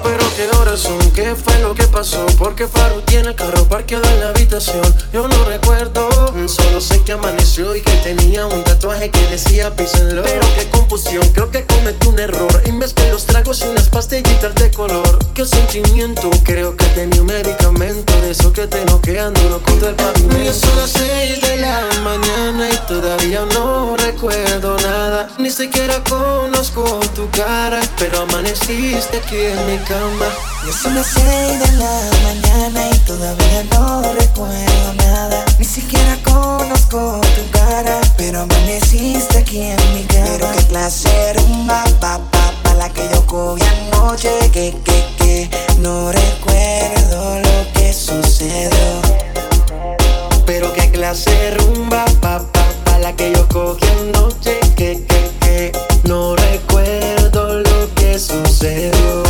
Pero 0.03 0.24
qué 0.37 0.49
horas 0.57 0.81
son, 0.81 0.99
qué 1.12 1.37
fue 1.37 1.61
lo 1.61 1.74
que 1.76 1.85
pasó. 1.99 2.26
Porque 2.38 2.68
Faru 2.68 3.01
tiene 3.03 3.30
el 3.30 3.34
carro 3.34 3.64
parqueado 3.68 4.09
en 4.09 4.20
la 4.20 4.28
habitación. 4.28 4.94
Yo 5.12 5.26
no 5.26 5.44
recuerdo, 5.44 6.09
solo 6.46 6.80
sé 6.80 7.03
que 7.03 7.12
amaneció 7.12 7.74
y 7.74 7.80
que 7.80 7.90
tenía 8.09 8.46
un 8.46 8.62
tatuaje 8.62 9.11
que 9.11 9.26
decía 9.26 9.74
písenlo. 9.74 10.22
Pero 10.22 10.46
qué 10.55 10.68
confusión, 10.70 11.28
creo 11.34 11.51
que 11.51 11.64
cometí 11.66 12.07
un 12.07 12.18
error. 12.20 12.62
Y 12.66 12.70
mezclé 12.70 13.11
los 13.11 13.26
tragos 13.26 13.62
y 13.62 13.68
unas 13.68 13.88
pastillitas 13.88 14.55
de 14.55 14.70
color. 14.70 15.18
Qué 15.34 15.44
sentimiento, 15.44 16.30
creo 16.44 16.76
que 16.76 16.84
tenía 16.86 17.20
un 17.20 17.26
medicamento. 17.26 18.12
De 18.20 18.30
eso 18.30 18.53
que 18.53 18.68
te 18.68 18.84
noquean 18.84 19.34
duro 19.34 19.61
contra 19.61 19.88
el 19.88 19.96
pavimento. 19.96 20.51
Y 20.51 20.55
son 20.55 20.76
las 20.76 20.90
seis 20.90 21.40
de 21.40 21.57
la 21.57 21.80
mañana 22.05 22.68
y 22.70 22.76
todavía 22.86 23.44
no 23.55 23.96
recuerdo 23.96 24.76
nada. 24.78 25.28
Ni 25.38 25.51
siquiera 25.51 26.03
conozco 26.05 26.84
tu 27.16 27.28
cara, 27.30 27.80
pero 27.99 28.22
amaneciste 28.22 29.16
aquí 29.16 29.36
en 29.36 29.66
mi 29.66 29.78
cama. 29.78 30.26
Ya 30.66 30.72
son 30.72 30.94
las 30.94 31.07
seis 31.07 31.59
de 31.61 31.72
la 31.78 31.88
mañana 32.22 32.91
y 32.91 32.99
todavía 33.01 33.64
no 33.72 34.03
recuerdo 34.14 34.95
nada. 34.97 35.45
Ni 35.59 35.64
siquiera 35.64 36.16
conozco 36.24 37.20
tu 37.36 37.51
cara, 37.51 38.01
pero 38.16 38.41
amaneciste 38.41 39.39
aquí 39.39 39.62
en 39.62 39.95
mi 39.95 40.05
cama. 40.05 40.26
Pero 40.39 40.53
qué 40.53 40.64
clase 40.66 41.32
rumba, 41.34 41.84
pa, 42.01 42.18
pa, 42.30 42.53
pa, 42.62 42.74
la 42.74 42.89
que 42.91 43.09
yo 43.12 43.24
cogí 43.26 43.64
anoche, 43.91 44.30
que, 44.53 44.74
que, 44.84 45.05
que 45.18 45.51
no 45.78 46.12
recuerdo 46.12 47.41
lo 47.41 47.72
que 47.72 47.93
sucedió. 47.93 49.03
Pero 50.47 50.72
qué 50.74 50.91
clase 50.91 51.53
rumba, 51.53 52.05
pa, 52.20 52.41
pa, 52.53 52.64
pa, 52.84 52.99
la 52.99 53.14
que 53.14 53.32
yo 53.32 53.47
cogí 53.49 53.86
anoche, 53.86 54.59
que, 54.76 55.05
que, 55.05 55.30
que 55.41 55.72
no 56.05 56.36
recuerdo 56.36 57.61
lo 57.61 57.95
que 57.95 58.18
sucedió. 58.18 59.28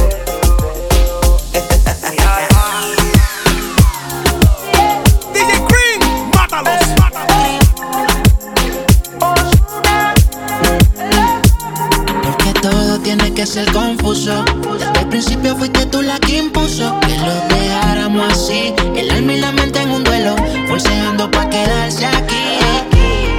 Que 13.39 13.47
ser 13.47 13.71
confuso. 13.73 14.45
Desde 14.73 15.01
el 15.01 15.09
principio 15.11 15.55
fuiste 15.55 15.87
tú 15.87 16.03
la 16.03 16.19
que 16.19 16.39
impuso 16.39 16.99
que 16.99 17.17
lo 17.19 17.35
dejáramos 17.55 18.33
así. 18.33 18.75
El 18.97 19.09
alma 19.13 19.33
y 19.33 19.41
la 19.41 19.53
mente 19.53 19.81
en 19.81 19.93
un 19.93 20.03
duelo, 20.03 20.35
forceando 20.67 21.31
pa' 21.31 21.49
quedarse 21.49 22.05
aquí. 22.05 22.59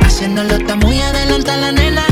Haciéndolo 0.05 0.55
está 0.55 0.77
muy 0.77 1.01
adelante 1.01 1.51
la 1.57 1.73
nena. 1.73 2.05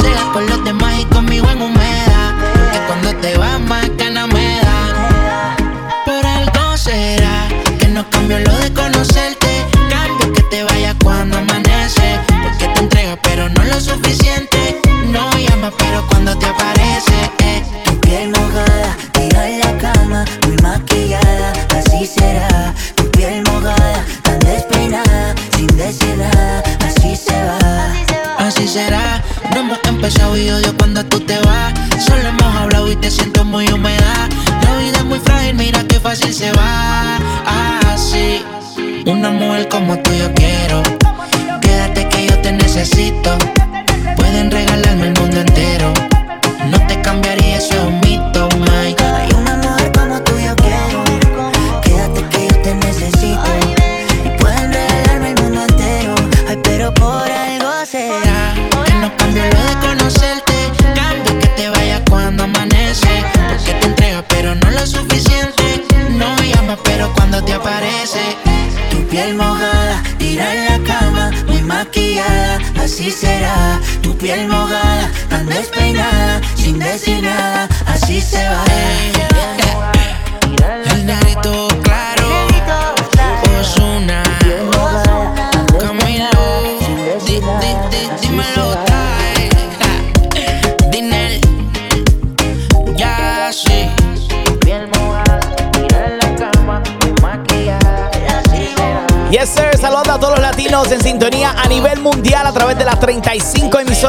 Celas 0.00 0.28
por 0.32 0.48
los 0.48 0.62
demás 0.62 1.00
y 1.00 1.04
conmigo 1.06 1.48
en 1.50 1.62
humedad. 1.62 2.30
Que 2.72 2.78
cuando 2.86 3.12
te 3.16 3.36
vas 3.36 3.58
más 3.58 3.90
ganas 3.96 4.28
me 4.28 4.60
da. 4.60 5.56
Por 6.04 6.24
algo 6.24 6.76
será 6.76 7.48
que 7.80 7.88
no 7.88 8.08
cambio 8.08 8.38
lo 8.38 8.56
de 8.58 8.72
conocerte. 8.72 9.71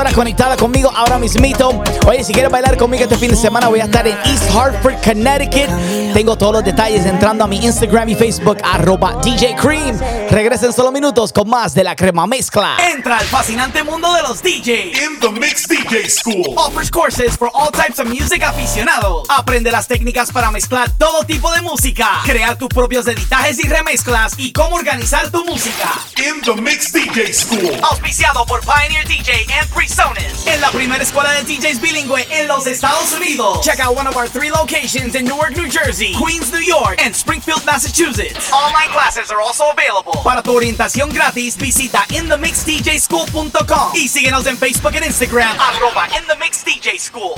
35 0.03 0.09
emisoras 0.09 0.13
conectadas 0.13 0.57
conmigo 0.57 0.91
ahora 0.95 1.17
mismito. 1.17 1.81
Oye, 2.07 2.23
si 2.23 2.33
quieres 2.33 2.51
bailar 2.51 2.77
conmigo 2.77 3.03
este 3.03 3.17
fin 3.17 3.31
de 3.31 3.37
semana, 3.37 3.69
voy 3.69 3.79
a 3.79 3.85
estar 3.85 4.05
en 4.05 4.17
East 4.25 4.49
Hartford, 4.53 4.95
Connecticut. 5.03 5.69
Tengo 6.13 6.37
todos 6.37 6.53
los 6.53 6.63
detalles 6.63 7.05
entrando 7.05 7.43
a 7.43 7.47
mi 7.47 7.57
Instagram 7.57 8.09
y 8.09 8.15
Facebook, 8.15 8.57
arroba 8.63 9.17
DJ 9.23 9.55
Cream. 9.55 9.97
Regresen 10.33 10.73
solo 10.73 10.91
minutos 10.91 11.31
con 11.31 11.47
más 11.47 11.75
de 11.75 11.83
la 11.83 11.95
crema 11.95 12.25
mezcla. 12.25 12.75
Entra 12.91 13.19
al 13.19 13.25
fascinante 13.27 13.83
mundo 13.83 14.11
de 14.13 14.23
los 14.23 14.41
DJs. 14.41 14.99
In 14.99 15.19
the 15.19 15.29
Mix 15.29 15.67
DJ 15.67 16.09
School. 16.09 16.55
Offers 16.57 16.89
courses 16.89 17.37
for 17.37 17.51
all 17.53 17.69
types 17.71 17.99
of 17.99 18.07
music 18.07 18.41
aficionados. 18.41 19.27
Aprende 19.29 19.69
las 19.71 19.87
técnicas 19.87 20.31
para 20.31 20.49
mezclar 20.49 20.89
todo 20.97 21.23
tipo 21.23 21.51
de 21.51 21.61
música. 21.61 22.09
Crear 22.25 22.57
tus 22.57 22.67
propios 22.69 23.05
editajes 23.05 23.63
y 23.63 23.67
remezclas. 23.67 24.33
Y 24.37 24.51
cómo 24.53 24.77
organizar 24.77 25.29
tu 25.29 25.45
música. 25.45 25.87
In 26.17 26.41
the 26.41 26.59
Mix 26.59 26.91
DJ 26.91 27.31
School. 27.31 27.69
Auspiciado 27.83 28.43
por 28.47 28.61
Pioneer 28.61 29.07
DJ 29.07 29.45
and 29.59 29.69
PreSonus. 29.69 30.47
En 30.47 30.59
la 30.61 30.71
primera 30.71 31.03
escuela 31.03 31.31
de 31.33 31.43
DJs 31.43 31.79
bilingüe 31.79 32.25
en 32.31 32.47
los 32.47 32.65
Estados 32.65 33.13
Unidos. 33.13 33.61
Check 33.61 33.79
out 33.81 33.95
one 33.95 34.07
of 34.07 34.15
our 34.15 34.27
three 34.27 34.49
locations 34.49 35.13
in 35.13 35.25
Newark, 35.25 35.55
New 35.55 35.69
Jersey, 35.69 36.15
Queens, 36.19 36.51
New 36.51 36.65
York, 36.65 36.99
and 37.05 37.13
Springfield, 37.13 37.63
Massachusetts. 37.67 38.51
Online 38.51 38.89
classes 38.91 39.29
are 39.29 39.39
also 39.39 39.65
available. 39.69 40.22
Para 40.23 40.41
tu 40.41 40.55
orientación 40.55 41.09
gratis, 41.09 41.57
visita 41.57 42.05
inthemixdjschool.com 42.09 43.91
y 43.95 44.07
síguenos 44.07 44.45
en 44.47 44.57
Facebook 44.57 44.95
and 44.95 45.05
Instagram, 45.05 45.57
arroba 45.59 46.07
inthemixdjschool. 46.17 47.33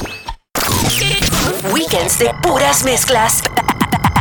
Weekends 1.71 2.19
de 2.19 2.31
puras 2.43 2.83
mezclas. 2.83 3.41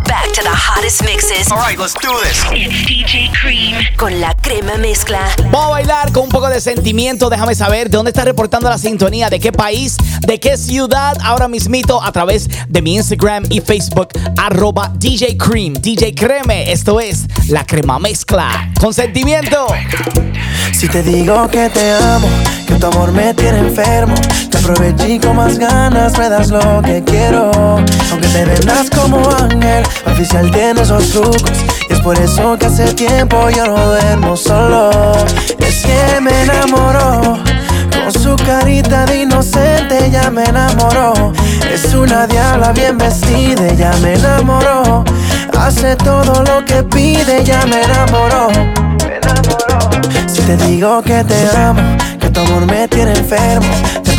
Back 0.09 0.33
to 0.33 0.43
hottest 0.65 1.03
mixes. 1.05 1.51
All 1.53 1.59
right, 1.59 1.79
let's 1.79 1.95
do 1.95 2.11
this. 2.23 2.43
It's 2.53 2.87
DJ 2.87 3.31
Cream 3.41 3.77
con 3.97 4.21
la 4.21 4.35
crema 4.35 4.77
mezcla. 4.79 5.21
Vamos 5.51 5.67
a 5.67 5.71
bailar 5.71 6.13
con 6.13 6.25
un 6.25 6.29
poco 6.31 6.49
de 6.49 6.61
sentimiento. 6.61 7.29
Déjame 7.29 7.55
saber 7.55 7.91
de 7.91 7.97
dónde 7.97 8.11
estás 8.11 8.25
reportando 8.25 8.69
la 8.69 8.79
sintonía, 8.79 9.29
de 9.29 9.41
qué 9.41 9.53
país, 9.53 9.97
de 10.27 10.41
qué 10.41 10.57
ciudad. 10.57 11.19
Ahora 11.23 11.49
mismito 11.49 12.03
a 12.03 12.11
través 12.13 12.49
de 12.69 12.83
mi 12.83 12.97
Instagram 12.97 13.45
y 13.51 13.61
Facebook, 13.61 14.09
arroba 14.39 14.91
DJ 14.97 15.37
Cream, 15.37 15.75
DJ 15.75 16.15
Creme. 16.15 16.73
Esto 16.73 16.99
es 16.99 17.27
la 17.49 17.65
crema 17.65 17.99
mezcla. 17.99 18.71
Con 18.81 18.95
sentimiento. 18.95 19.67
Si 20.73 20.89
te 20.89 21.03
digo 21.03 21.49
que 21.49 21.69
te 21.71 21.93
amo, 21.93 22.29
que 22.67 22.75
tu 22.75 22.87
amor 22.87 23.13
me 23.13 23.33
tiene 23.35 23.59
enfermo, 23.59 24.15
te 24.51 24.59
aproveché 24.59 25.21
con 25.21 25.37
más 25.37 25.59
ganas, 25.59 26.19
me 26.19 26.29
das 26.29 26.51
lo 26.51 26.83
que 26.83 27.03
quiero. 27.05 27.51
Aunque 28.11 28.29
te 28.29 28.45
vendas 28.45 28.91
como 28.91 29.19
ángel, 29.31 29.85
oficial 30.07 30.51
tiene 30.55 30.81
esos 30.81 31.11
trucos. 31.11 31.53
Y 31.91 31.93
es 31.93 32.01
por 32.01 32.19
eso 32.19 32.57
que 32.57 32.67
hace 32.67 32.95
tiempo 32.95 33.51
yo 33.51 33.67
no 33.67 33.77
duermo 33.77 34.37
solo. 34.37 34.91
Es 35.59 35.85
que 35.85 36.21
me 36.21 36.43
enamoró. 36.43 37.39
Con 37.93 38.13
su 38.13 38.37
carita 38.37 39.05
de 39.07 39.23
inocente 39.23 40.11
ya 40.11 40.31
me 40.31 40.45
enamoró. 40.45 41.33
Es 41.73 41.93
una 41.95 42.27
diabla 42.27 42.73
bien 42.73 42.97
vestida, 42.97 43.73
ya 43.75 43.93
me 44.01 44.15
enamoró. 44.15 45.05
Hace 45.59 45.97
todo 45.97 46.43
lo 46.45 46.65
que 46.65 46.83
pide, 46.83 47.45
ya 47.45 47.65
me 47.67 47.83
enamoró. 47.83 48.49
Si 50.27 50.41
te 50.43 50.57
digo 50.67 51.03
que 51.03 51.25
te 51.25 51.57
amo, 51.57 51.83
que 52.21 52.31
tu 52.31 52.41
amor 52.41 52.67
me 52.67 52.87
tiene 52.89 53.13
enfermo, 53.13 53.67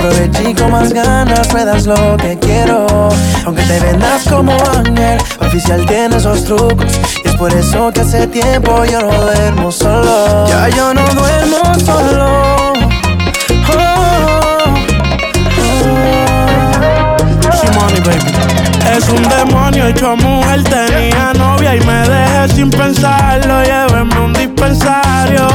te 0.09 0.23
aproveché 0.23 0.55
con 0.55 0.71
más 0.71 0.93
ganas, 0.93 1.53
me 1.53 1.65
das 1.65 1.85
lo 1.85 2.17
que 2.17 2.37
quiero. 2.39 2.85
Aunque 3.45 3.63
te 3.63 3.79
vendas 3.79 4.23
como 4.29 4.51
ángel, 4.75 5.17
oficial 5.39 5.85
tiene 5.85 6.17
esos 6.17 6.43
trucos. 6.43 6.99
Y 7.23 7.27
es 7.27 7.35
por 7.35 7.53
eso 7.53 7.91
que 7.91 8.01
hace 8.01 8.27
tiempo 8.27 8.85
yo 8.85 9.01
no 9.01 9.11
duermo 9.21 9.71
solo. 9.71 10.47
Ya 10.47 10.69
yo 10.69 10.93
no 10.93 11.03
duermo 11.13 11.79
solo. 11.83 12.73
Oh, 13.69 14.05
Money, 17.73 17.99
baby. 18.01 18.54
Es 18.93 19.09
un 19.09 19.21
demonio 19.23 19.87
hecho 19.87 20.15
mujer, 20.15 20.63
tenía 20.63 21.33
novia 21.33 21.75
y 21.75 21.79
me 21.81 22.07
dejé 22.07 22.55
sin 22.55 22.69
pensarlo. 22.69 23.63
Llévenme 23.63 24.19
un 24.19 24.33
dispensario. 24.33 25.47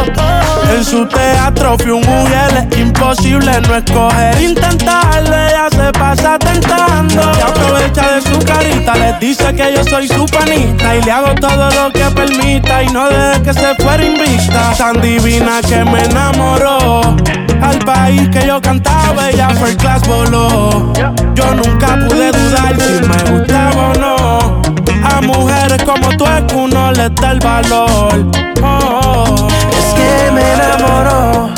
En 0.75 0.85
su 0.85 1.05
teatro 1.07 1.77
fui 1.79 1.91
un 1.91 2.01
mujer, 2.01 2.69
es 2.71 2.79
imposible 2.79 3.61
no 3.63 3.77
escoger. 3.77 4.41
Intentarlo, 4.41 5.35
ella 5.35 5.69
se 5.71 5.93
pasa 5.93 6.39
tentando. 6.39 7.35
Se 7.35 7.43
aprovecha 7.43 8.13
de 8.13 8.23
su 8.23 8.39
carita, 8.45 8.95
les 8.95 9.21
dice 9.21 9.55
que 9.55 9.75
yo 9.75 9.85
soy 9.85 10.09
su 10.09 10.27
panita. 10.27 10.97
Y 10.97 11.03
le 11.03 11.11
hago 11.11 11.35
todo 11.35 11.71
lo 11.71 11.93
que 11.93 12.05
permita 12.15 12.83
y 12.83 12.89
no 12.89 13.09
deje 13.09 13.43
que 13.43 13.55
se 13.55 13.75
fuera 13.77 14.05
invicta. 14.05 14.73
Tan 14.77 15.01
divina 15.01 15.61
que 15.67 15.85
me 15.85 16.05
enamoró. 16.05 17.17
Al 17.63 17.79
país 17.81 18.29
que 18.31 18.47
yo 18.47 18.61
cantaba, 18.61 19.29
ella 19.29 19.51
first 19.51 19.81
class 19.81 20.07
voló. 20.07 20.93
Yo 21.35 21.55
nunca 21.55 21.99
pude 22.09 22.33
dudar 22.33 22.75
si 22.81 23.07
me 23.07 23.20
gustaba 23.25 23.93
no. 23.99 24.63
A 25.05 25.21
mujeres 25.21 25.83
como 25.85 26.09
tú 26.17 26.25
es 26.25 26.43
que 26.49 26.55
uno 26.55 26.93
les 26.93 27.15
da 27.15 27.33
el 27.33 27.39
valor. 27.41 28.27
Oh. 28.63 29.49
Es 29.79 29.95
que 29.95 30.31
me 30.33 30.53
enamoró. 30.53 31.51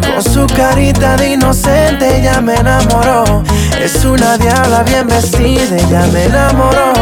Con 0.00 0.22
su 0.22 0.46
carita 0.54 1.16
de 1.16 1.32
inocente 1.32 2.20
ya 2.22 2.40
me 2.40 2.54
enamoró. 2.54 3.42
Es 3.82 4.04
una 4.04 4.36
diabla 4.36 4.82
bien 4.82 5.06
vestida, 5.06 5.76
ya 5.90 6.06
me 6.12 6.24
enamoró. 6.24 6.92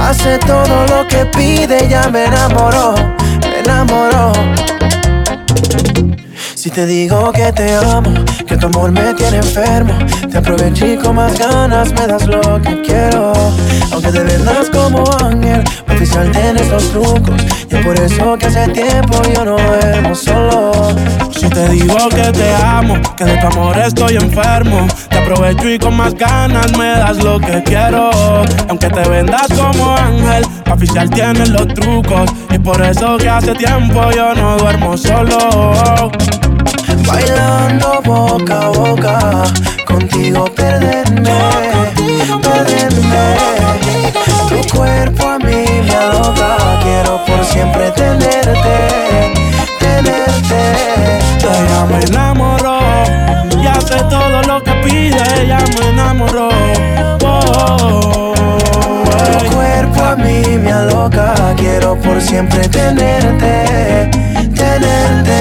Hace 0.00 0.38
todo 0.38 0.86
lo 0.88 1.06
que 1.06 1.24
pide, 1.26 1.88
ya 1.88 2.08
me 2.08 2.24
enamoró. 2.24 2.94
Me 3.42 3.60
enamoró. 3.60 4.32
Te 6.74 6.86
digo 6.86 7.30
que 7.32 7.52
te 7.52 7.74
amo, 7.74 8.14
que 8.46 8.56
tu 8.56 8.64
amor 8.64 8.90
me 8.92 9.12
tiene 9.12 9.36
enfermo, 9.36 9.92
te 10.30 10.38
aproveché 10.38 10.96
con 10.96 11.16
más 11.16 11.38
ganas, 11.38 11.92
me 11.92 12.06
das 12.06 12.26
lo 12.26 12.40
que 12.62 12.80
quiero. 12.80 13.34
Aunque 13.92 14.10
te 14.10 14.20
vendas 14.20 14.70
como 14.70 15.04
ángel, 15.22 15.62
oficial 15.90 16.30
tienes 16.30 16.70
los 16.70 16.90
trucos. 16.90 17.42
Y 17.70 17.74
es 17.74 17.84
por 17.84 18.00
eso 18.00 18.38
que 18.38 18.46
hace 18.46 18.68
tiempo 18.68 19.20
yo 19.34 19.44
no 19.44 19.56
duermo 19.58 20.14
solo. 20.14 20.72
Si 21.30 21.46
te 21.50 21.68
digo 21.68 22.08
que 22.08 22.32
te 22.32 22.54
amo, 22.54 22.94
que 23.18 23.24
de 23.26 23.36
tu 23.36 23.46
amor 23.48 23.76
estoy 23.78 24.16
enfermo, 24.16 24.86
te 25.10 25.18
aprovecho 25.18 25.68
y 25.68 25.78
con 25.78 25.94
más 25.94 26.14
ganas 26.14 26.72
me 26.78 26.86
das 26.86 27.22
lo 27.22 27.38
que 27.38 27.62
quiero. 27.64 28.10
Aunque 28.70 28.88
te 28.88 29.08
vendas 29.10 29.46
como 29.48 29.94
ángel, 29.94 30.46
oficial 30.72 31.10
tienes 31.10 31.50
los 31.50 31.68
trucos. 31.74 32.30
Y 32.50 32.58
por 32.58 32.80
eso 32.80 33.18
que 33.18 33.28
hace 33.28 33.54
tiempo 33.56 34.10
yo 34.12 34.34
no 34.34 34.56
duermo 34.56 34.96
solo. 34.96 36.10
Bailando 37.06 38.00
boca 38.04 38.60
a 38.60 38.68
boca, 38.68 39.42
contigo 39.86 40.44
perderme, 40.54 41.38
perderme. 42.42 43.36
Tu 44.48 44.76
cuerpo 44.76 45.28
a 45.28 45.38
mí 45.38 45.64
me 45.86 45.94
ahoga, 45.94 46.56
quiero 46.82 47.24
por 47.24 47.44
siempre 47.44 47.90
tenerte, 47.92 49.32
tenerte. 49.78 50.60
Ella 51.42 51.84
me 51.86 52.04
enamoró 52.04 52.78
y 53.60 53.66
hace 53.66 53.98
todo 54.04 54.42
lo 54.42 54.62
que 54.62 54.72
pide, 54.84 55.22
ella 55.42 55.58
me 55.78 55.88
enamoró. 55.90 56.48
Oh, 57.24 58.32
tu 59.38 59.54
cuerpo 59.54 60.02
a 60.02 60.16
mí 60.16 60.58
me 60.58 60.72
aloca, 60.72 61.34
quiero 61.56 61.96
por 61.96 62.20
siempre 62.20 62.68
tenerte, 62.68 64.10
tenerte. 64.54 65.31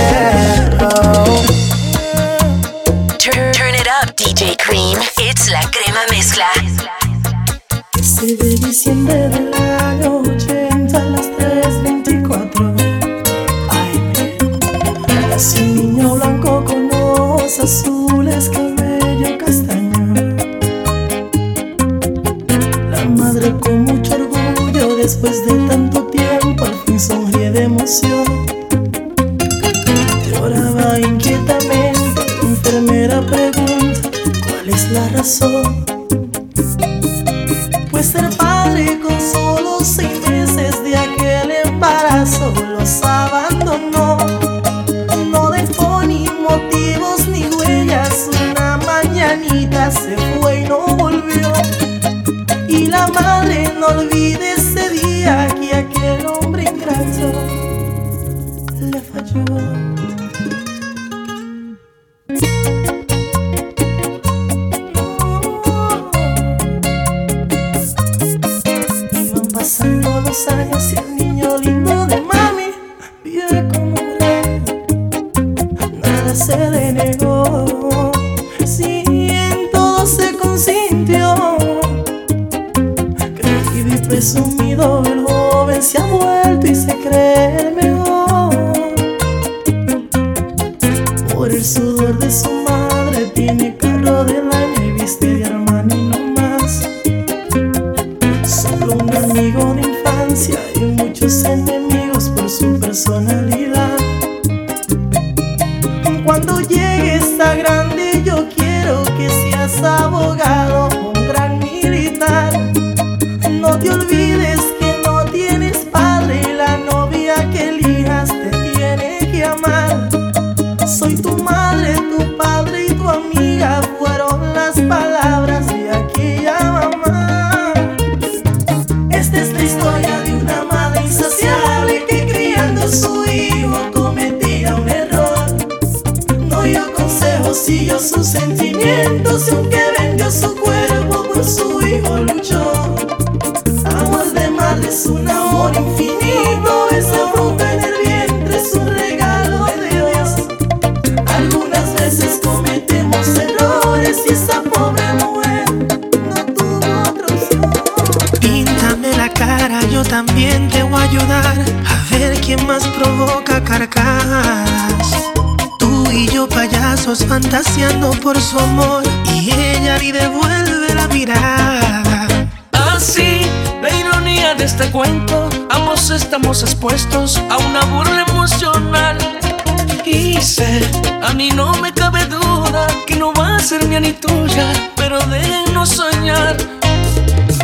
mí 181.41 181.49
no 181.55 181.73
me 181.81 181.91
cabe 181.91 182.23
duda 182.27 182.85
que 183.07 183.15
no 183.15 183.33
va 183.33 183.55
a 183.55 183.59
ser 183.59 183.87
mía 183.87 183.99
ni 183.99 184.13
tuya, 184.13 184.67
pero 184.95 185.17
de 185.33 185.41
no 185.73 185.87
soñar. 185.87 186.55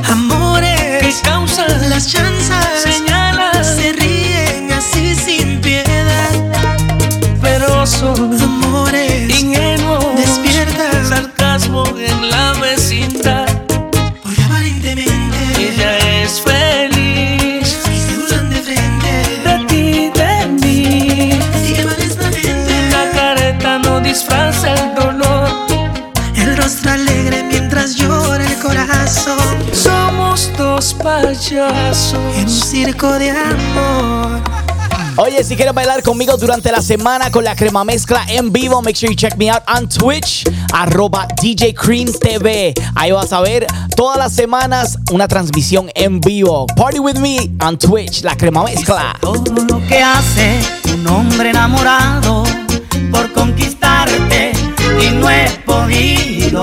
Amores 0.09 1.03
que 1.03 1.29
causan 1.29 1.87
las 1.87 2.11
llamas 2.11 2.36
en 31.09 32.43
un 32.43 32.49
circo 32.49 33.13
de 33.17 33.31
amor. 33.31 34.41
Oye, 35.15 35.41
si 35.43 35.55
quieres 35.55 35.73
bailar 35.73 36.03
conmigo 36.03 36.35
durante 36.35 36.69
la 36.69 36.81
semana 36.81 37.31
con 37.31 37.45
la 37.45 37.55
crema 37.55 37.85
mezcla 37.85 38.25
en 38.27 38.51
vivo, 38.51 38.81
make 38.81 38.95
sure 38.95 39.09
you 39.09 39.15
check 39.15 39.35
me 39.37 39.49
out 39.49 39.63
on 39.73 39.87
Twitch, 39.87 40.43
arroba 40.73 41.25
DJ 41.41 41.73
Cream 41.73 42.11
TV. 42.11 42.73
Ahí 42.93 43.11
vas 43.11 43.31
a 43.31 43.39
ver 43.39 43.65
todas 43.95 44.17
las 44.17 44.33
semanas 44.33 44.99
una 45.11 45.27
transmisión 45.29 45.89
en 45.95 46.19
vivo. 46.19 46.67
Party 46.75 46.99
with 46.99 47.15
me 47.15 47.51
on 47.65 47.79
Twitch, 47.79 48.23
la 48.23 48.35
crema 48.35 48.63
mezcla. 48.63 49.15
Todo 49.21 49.53
lo 49.63 49.87
que 49.87 50.03
hace 50.03 50.59
un 50.93 51.07
hombre 51.07 51.51
enamorado 51.51 52.43
por 53.11 53.31
conquistarte 53.31 54.51
y 55.01 55.15
no 55.15 55.29
he 55.29 55.49
podido. 55.65 56.61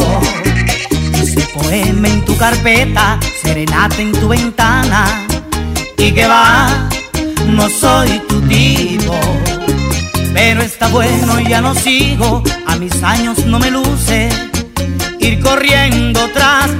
Ese 1.37 1.49
poema 1.49 2.07
en 2.07 2.25
tu 2.25 2.37
carpeta, 2.37 3.19
serenata 3.43 4.01
en 4.01 4.13
tu 4.13 4.29
ventana. 4.29 5.05
Y 5.99 6.13
que 6.13 6.29
va, 6.29 6.69
no 7.49 7.69
soy 7.69 8.21
tu 8.29 8.41
tipo. 8.43 9.19
Pero 10.33 10.63
está 10.63 10.87
bueno, 10.89 11.41
y 11.41 11.49
ya 11.49 11.61
no 11.61 11.75
sigo, 11.75 12.41
a 12.69 12.77
mis 12.77 13.03
años 13.03 13.45
no 13.47 13.59
me 13.59 13.73
luce 13.73 14.29
ir 15.19 15.41
corriendo 15.41 16.21
tras 16.33 16.71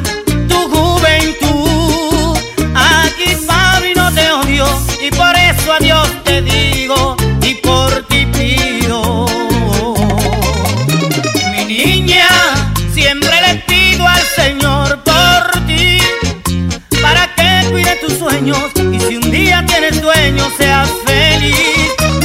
sueños 18.13 18.59
y 18.93 19.01
si 19.01 19.17
un 19.17 19.31
día 19.31 19.65
tienes 19.67 20.01
dueño 20.01 20.45
seas 20.57 20.89
feliz. 21.05 21.57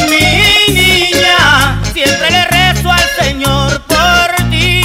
Mi 0.10 0.74
niña, 0.74 1.82
siempre 1.94 2.30
le 2.32 2.46
rezo 2.46 2.92
al 2.92 3.10
Señor 3.20 3.82
por 3.84 4.50
ti, 4.50 4.84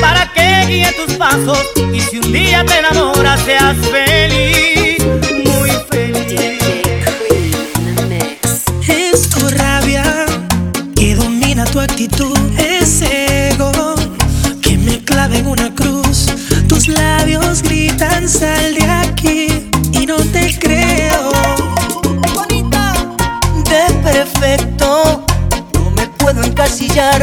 para 0.00 0.30
que 0.32 0.66
guíe 0.66 0.92
tus 0.92 1.14
pasos 1.14 1.64
y 1.92 2.00
si 2.00 2.18
un 2.18 2.32
día 2.32 2.64
te 2.64 2.78
enamoras 2.78 3.40
seas 3.44 3.76
feliz. 3.90 4.98
Muy 5.44 5.70
feliz. 5.90 6.40
Es 8.88 9.30
tu 9.30 9.48
rabia 9.48 10.26
que 10.94 11.14
domina 11.14 11.64
tu 11.64 11.80
actitud 11.80 12.55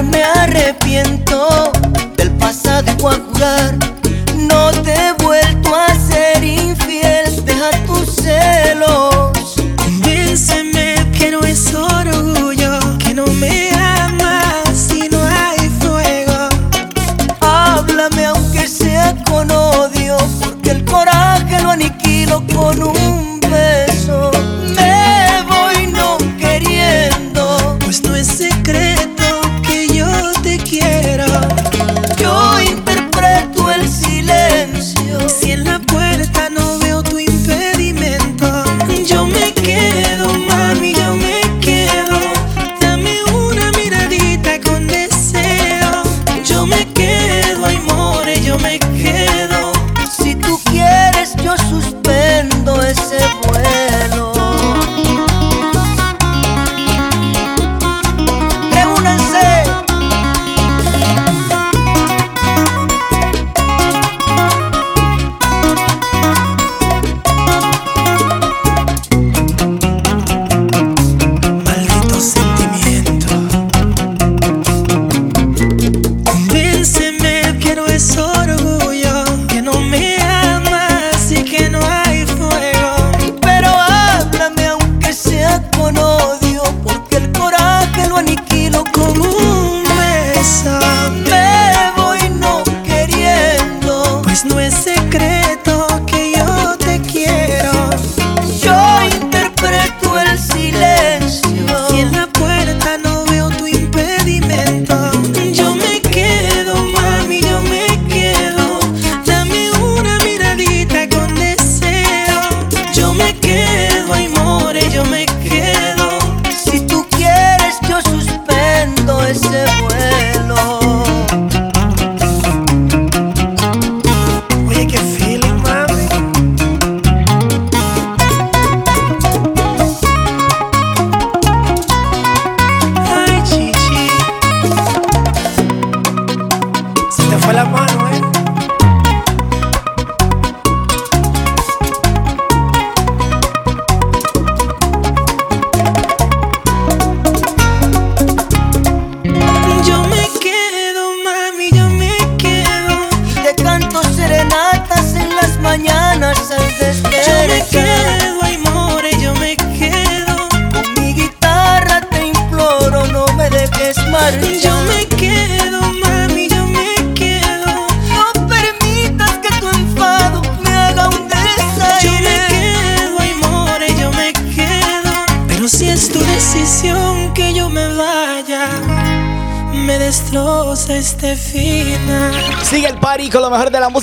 me 0.04 0.22
arrepiento 0.22 1.23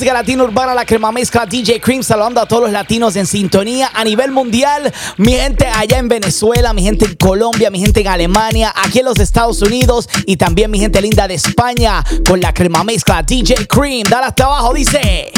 música 0.01 0.15
latina 0.15 0.45
urbana, 0.45 0.73
la 0.73 0.87
crema 0.87 1.13
mezcla 1.13 1.45
DJ 1.45 1.79
Cream, 1.79 2.03
saludando 2.03 2.41
a 2.41 2.47
todos 2.47 2.63
los 2.63 2.73
latinos 2.73 3.17
en 3.17 3.27
sintonía 3.27 3.91
a 3.93 4.03
nivel 4.03 4.31
mundial. 4.31 4.91
Mi 5.19 5.33
gente 5.35 5.67
allá 5.67 5.99
en 5.99 6.09
Venezuela, 6.09 6.73
mi 6.73 6.83
gente 6.83 7.05
en 7.05 7.17
Colombia, 7.17 7.71
mi 7.71 7.81
gente 7.81 8.01
en 8.01 8.09
Alemania, 8.09 8.73
aquí 8.75 9.01
en 9.01 9.05
los 9.05 9.19
Estados 9.19 9.61
Unidos 9.61 10.09
y 10.25 10.39
también 10.39 10.71
mi 10.71 10.79
gente 10.79 11.03
linda 11.03 11.29
de 11.29 11.35
España 11.35 12.03
con 12.27 12.41
la 12.41 12.55
crema 12.55 12.83
mezcla 12.83 13.23
DJ 13.23 13.67
Cream. 13.67 14.05
Dale 14.09 14.29
hasta 14.29 14.45
abajo, 14.45 14.73
dice. 14.73 15.33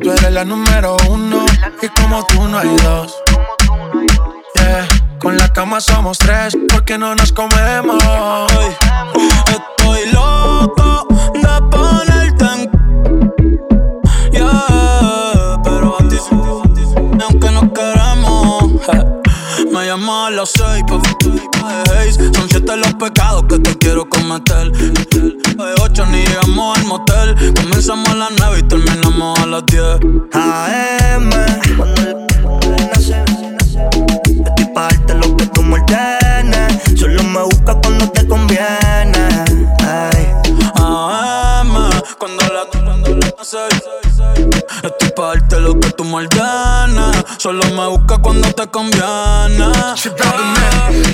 Tú 0.00 0.10
eres 0.10 0.32
la 0.32 0.46
número 0.46 0.96
uno 1.10 1.44
y 1.82 1.88
como 1.88 2.24
tú 2.24 2.42
no 2.48 2.58
hay 2.58 2.74
dos. 2.82 3.14
Con 5.18 5.36
la 5.36 5.52
cama 5.52 5.82
somos 5.82 6.16
tres 6.16 6.56
porque 6.72 6.96
no 6.96 7.14
nos 7.14 7.32
comemos. 7.32 8.02
Siete 22.70 22.86
los 22.86 22.94
pecados 22.94 23.44
que 23.48 23.58
te 23.58 23.76
quiero 23.78 24.08
cometer. 24.08 24.70
De 24.70 25.74
ocho 25.82 26.06
ni 26.06 26.18
llegamos 26.18 26.78
al 26.78 26.84
motel. 26.84 27.34
Comenzamos 27.54 28.08
a 28.10 28.14
las 28.14 28.30
nueve 28.38 28.60
y 28.60 28.62
terminamos 28.62 29.38
a 29.40 29.46
las 29.46 29.66
diez. 29.66 29.98
AM, 30.32 31.30
Solo 47.40 47.64
me 47.70 47.86
buscas 47.86 48.18
cuando 48.18 48.52
te 48.52 48.66
conviene 48.66 49.72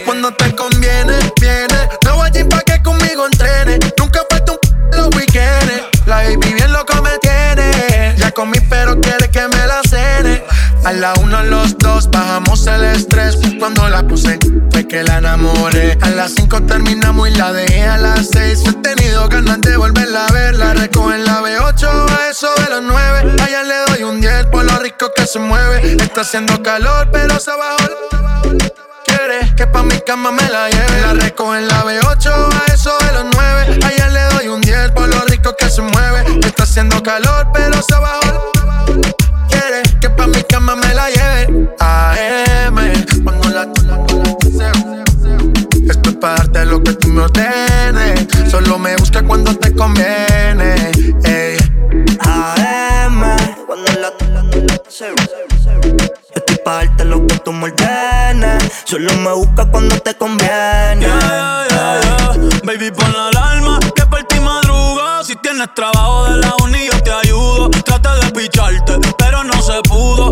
Cuando 0.04 0.32
te 0.32 0.56
conviene, 0.56 1.12
viene. 1.40 1.88
No 2.04 2.16
voy 2.16 2.28
a 2.28 2.48
pa' 2.48 2.62
que 2.62 2.82
conmigo 2.82 3.26
entrene. 3.26 3.78
Nunca 3.96 4.22
falta 4.28 4.50
un 4.50 4.58
p- 4.58 4.96
los 4.96 5.14
weekends. 5.14 5.84
La 6.04 6.16
baby 6.24 6.52
bien 6.54 6.72
loco 6.72 7.00
me 7.00 7.16
tiene. 7.18 8.16
Ya 8.18 8.32
comí, 8.32 8.58
pero 8.68 9.00
quiere 9.00 9.30
que 9.30 9.46
me 9.46 9.66
la 9.68 9.80
A 10.84 10.92
la 10.92 11.14
uno, 11.14 11.42
los 11.42 11.76
dos, 11.78 12.10
bajamos 12.10 12.66
el 12.66 12.84
estrés. 12.84 13.38
Cuando 13.58 13.88
la 13.88 14.06
puse, 14.06 14.38
fue 14.70 14.86
que 14.86 15.02
la 15.02 15.18
enamoré. 15.18 15.98
A 16.02 16.10
las 16.10 16.32
cinco 16.32 16.62
terminamos 16.62 17.28
y 17.28 17.34
la 17.34 17.52
dejé 17.52 17.86
a 17.86 17.98
las 17.98 18.28
seis. 18.32 18.62
He 18.66 18.72
tenido 18.74 19.28
ganas 19.28 19.60
de 19.60 19.76
volverla 19.76 20.26
a 20.26 20.32
ver. 20.32 20.56
La 20.56 20.74
recojo 20.74 21.12
en 21.12 21.24
la 21.24 21.40
B8 21.42 21.86
a 21.86 22.30
eso 22.30 22.48
de 22.56 22.70
los 22.70 22.82
nueve. 22.82 23.34
Allá 23.42 23.62
le 23.62 23.74
doy 23.88 24.02
un 24.04 24.20
10 24.20 24.46
por 24.46 24.64
lo 24.64 24.78
rico 24.78 25.10
que 25.14 25.26
se 25.26 25.38
mueve. 25.38 25.96
Está 26.02 26.20
haciendo 26.20 26.62
calor, 26.62 27.08
pero 27.12 27.38
se 27.40 27.50
bajó 27.50 27.86
quiere 29.16 29.54
que 29.56 29.66
pa' 29.66 29.82
mi 29.82 29.98
cama 30.00 30.30
me 30.30 30.48
la 30.48 30.68
lleve. 30.68 31.00
La 31.00 31.12
recojo 31.14 31.54
en 31.54 31.68
la 31.68 31.84
B8 31.84 32.28
a 32.28 32.72
eso 32.72 32.96
de 32.98 33.12
los 33.12 33.24
9. 33.34 33.78
Ayer 33.84 34.12
le 34.12 34.22
doy 34.34 34.48
un 34.48 34.60
10 34.60 34.92
por 34.92 35.08
lo 35.08 35.20
rico 35.22 35.54
que 35.58 35.70
se 35.70 35.82
mueve. 35.82 36.24
Está 36.44 36.64
haciendo 36.64 37.02
calor, 37.02 37.48
pero 37.52 37.80
se 37.82 37.94
bajó. 37.94 38.55
Cama 40.66 40.76
me 40.76 40.94
la 40.94 41.08
lleve. 41.08 41.68
AM, 41.78 42.76
cuando 43.22 43.48
la. 43.50 43.68
Esto 45.88 46.10
es 46.10 46.16
para 46.16 46.36
darte 46.36 46.66
lo 46.66 46.82
que 46.82 46.92
tú 46.94 47.08
me 47.08 47.22
ordenes. 47.22 48.26
Solo 48.50 48.78
me 48.78 48.96
busca 48.96 49.22
cuando 49.22 49.54
te 49.56 49.74
conviene. 49.74 50.74
ey. 51.24 51.56
AM, 52.20 53.22
cuando 53.66 53.92
la 54.00 54.12
estoy 56.34 56.56
pa' 56.64 56.74
darte 56.74 57.04
lo 57.04 57.26
que 57.26 57.38
tú 57.38 57.52
me 57.52 57.70
ordenes. 57.70 58.64
Solo 58.84 59.12
me 59.14 59.32
busca 59.34 59.66
cuando 59.70 59.96
te 60.00 60.14
conviene. 60.14 61.06
Yeah, 61.06 61.66
yeah, 61.70 62.00
yeah. 62.00 62.60
Baby, 62.64 62.90
pon 62.90 63.12
la 63.12 63.28
alarma 63.28 63.78
que 63.94 64.04
por 64.06 64.22
ti 64.24 64.40
madruga. 64.40 65.22
Si 65.22 65.36
tienes 65.36 65.68
trabajo 65.74 66.24
de 66.30 66.38
la 66.38 66.54
uni, 66.62 66.86
yo 66.86 67.02
te 67.02 67.12
ayudo. 67.12 67.70
Trata 67.84 68.16
de 68.16 68.30
picharte, 68.32 68.98
pero 69.18 69.44
no 69.44 69.62
se 69.62 69.80
pudo. 69.88 70.30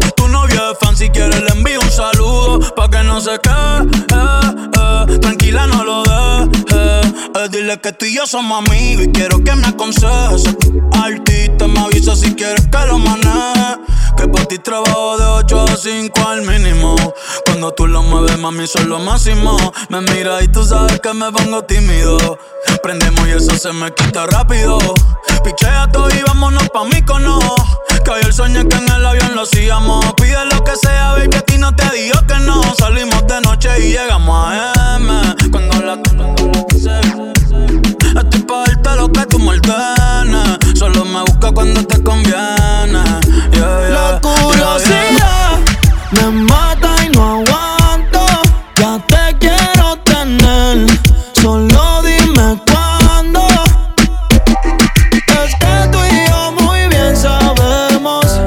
Un 1.76 1.90
saludo. 1.90 2.60
Pa' 2.74 2.88
que 2.88 3.02
no 3.04 3.20
se 3.20 3.38
quede, 3.40 3.82
eh, 4.12 5.08
eh. 5.12 5.18
tranquila, 5.18 5.66
no 5.66 5.84
lo 5.84 6.02
dejes. 6.02 7.03
Eh, 7.34 7.48
dile 7.50 7.80
que 7.80 7.92
tú 7.92 8.04
y 8.04 8.14
yo 8.14 8.26
somos 8.26 8.66
amigos 8.66 9.06
y 9.06 9.12
quiero 9.12 9.42
que 9.42 9.54
me 9.54 9.66
aconsejes. 9.66 10.44
Artista, 10.92 11.66
me 11.66 11.80
avisa 11.80 12.14
si 12.14 12.34
quieres 12.34 12.66
que 12.66 12.86
lo 12.86 12.98
maneje. 12.98 13.78
Que 14.16 14.28
por 14.28 14.46
ti 14.46 14.58
trabajo 14.58 15.16
de 15.18 15.24
8 15.24 15.64
a 15.68 15.76
5 15.76 16.28
al 16.28 16.42
mínimo. 16.42 16.96
Cuando 17.46 17.72
tú 17.72 17.86
lo 17.86 18.02
mueves, 18.02 18.38
mami, 18.38 18.66
son 18.66 18.88
lo 18.88 18.98
máximo. 18.98 19.56
Me 19.88 20.00
mira 20.00 20.42
y 20.42 20.48
tú 20.48 20.64
sabes 20.64 21.00
que 21.00 21.12
me 21.12 21.32
pongo 21.32 21.64
tímido. 21.64 22.38
Prendemos 22.82 23.26
y 23.26 23.32
eso 23.32 23.56
se 23.56 23.72
me 23.72 23.92
quita 23.92 24.26
rápido. 24.26 24.78
Pichea 25.42 25.88
todo 25.92 26.08
y 26.10 26.22
vámonos 26.22 26.68
pa' 26.70 26.84
mí 26.84 27.02
cono. 27.02 27.38
Que 28.04 28.32
sueño 28.32 28.60
es 28.60 28.66
que 28.66 28.76
en 28.76 28.90
el 28.90 29.06
avión 29.06 29.34
lo 29.34 29.42
hacíamos. 29.42 30.12
Pide 30.14 30.44
lo 30.46 30.62
que 30.62 30.76
sea, 30.76 31.12
baby, 31.12 31.36
a 31.36 31.40
ti 31.42 31.58
no 31.58 31.74
te 31.74 31.88
digo 31.90 32.18
que 32.26 32.38
no. 32.40 32.62
Salimos 32.78 33.26
de 33.26 33.40
noche 33.40 33.68
y 33.78 33.92
llegamos 33.92 34.46
a 34.46 34.96
M. 34.96 35.50
Cuando 35.50 35.80
la 35.80 35.96
cuando 36.02 36.34
la 36.82 37.13
lo 38.96 39.10
que 39.10 39.26
tú 39.26 39.38
me 39.38 39.50
ordenes. 39.50 40.58
Solo 40.78 41.04
me 41.04 41.20
busca 41.22 41.50
cuando 41.52 41.84
te 41.84 42.02
conviene. 42.02 43.02
Yeah, 43.52 43.88
yeah, 43.88 43.88
La 43.90 44.20
curiosidad 44.20 45.58
me 46.12 46.30
mata 46.30 47.04
y 47.04 47.08
no 47.10 47.42
aguanto. 47.44 48.26
Ya 48.76 48.98
te 49.06 49.38
quiero 49.38 49.96
tener, 50.04 50.86
solo 51.32 52.02
dime 52.02 52.60
cuándo. 52.70 53.46
Es 55.42 55.54
que 55.56 55.88
tú 55.90 55.98
y 56.04 56.28
yo 56.28 56.52
muy 56.62 56.88
bien 56.88 57.16
sabemos 57.16 58.40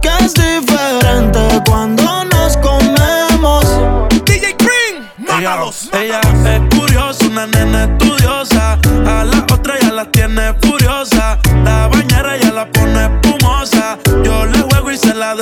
que 0.00 0.10
es 0.24 0.34
diferente 0.34 1.62
cuando 1.66 2.24
nos 2.24 2.56
comemos. 2.58 3.64
DJ 4.24 4.56
Green, 4.58 5.08
mátalos. 5.18 5.90
Ella 5.92 6.21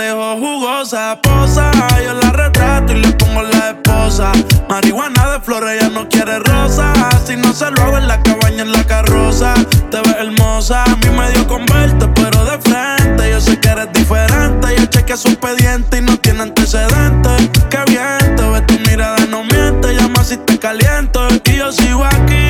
dejo 0.01 0.37
jugosa. 0.37 1.19
Posa, 1.23 1.71
yo 2.03 2.15
la 2.15 2.31
retrato 2.33 2.93
y 2.93 3.03
le 3.03 3.13
pongo 3.13 3.43
la 3.43 3.71
esposa. 3.71 4.33
Marihuana 4.69 5.33
de 5.33 5.41
flores, 5.41 5.77
ella 5.77 5.91
no 5.91 6.09
quiere 6.09 6.39
rosa. 6.39 6.93
Si 7.27 7.37
no 7.37 7.53
se 7.53 7.71
lo 7.71 7.83
hago 7.83 7.99
en 7.99 8.09
la 8.09 8.23
cabaña, 8.23 8.63
en 8.63 8.73
la 8.73 8.85
carroza. 8.85 9.55
Te 9.91 9.99
ves 9.99 10.17
hermosa, 10.19 10.85
a 10.85 10.97
mí 10.97 11.11
me 11.11 11.31
dio 11.33 11.47
con 11.47 11.67
verte, 11.67 12.09
pero 12.15 12.45
de 12.45 12.59
frente. 12.59 13.31
Yo 13.31 13.41
sé 13.41 13.61
que 13.61 13.69
eres 13.69 13.93
diferente. 13.93 14.69
Yo 14.77 14.87
chequeé 14.87 15.17
su 15.17 15.29
expediente 15.29 15.99
y 15.99 16.03
no 16.03 16.17
tiene 16.19 16.43
antecedentes. 16.43 17.51
Qué 17.69 17.79
bien, 17.89 18.37
te 18.37 18.43
ves 18.49 18.67
tu 18.67 18.79
mirada, 18.91 19.19
no 19.29 19.45
miente. 19.45 19.95
Llama 19.95 20.25
si 20.25 20.37
te 20.39 20.59
caliento. 20.59 21.29
Y 21.45 21.57
yo 21.57 21.73
sigo 21.73 22.05
aquí, 22.05 22.50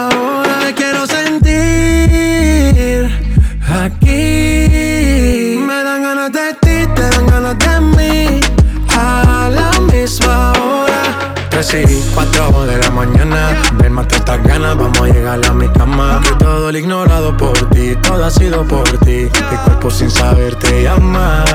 Mate 14.11 14.17
estas 14.17 14.43
ganas, 14.43 14.77
vamos 14.77 14.99
a 14.99 15.05
llegar 15.07 15.39
a 15.45 15.53
mi 15.53 15.67
cama. 15.69 16.21
Que 16.23 16.35
todo 16.43 16.69
el 16.69 16.75
ignorado 16.75 17.35
por 17.37 17.57
ti, 17.69 17.95
todo 18.01 18.25
ha 18.25 18.29
sido 18.29 18.63
por 18.65 18.83
ti. 18.99 19.29
Mi 19.29 19.57
cuerpo 19.63 19.89
sin 19.89 20.11
saber 20.11 20.55
te 20.55 20.83
llama. 20.83 21.45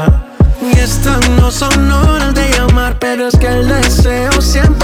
Y 0.62 0.78
estas 0.78 1.28
no 1.30 1.50
son 1.50 1.90
horas 1.90 2.34
de 2.34 2.48
llamar, 2.50 2.98
pero 2.98 3.28
es 3.28 3.36
que 3.36 3.46
el 3.46 3.68
deseo 3.68 4.40
siempre 4.40 4.75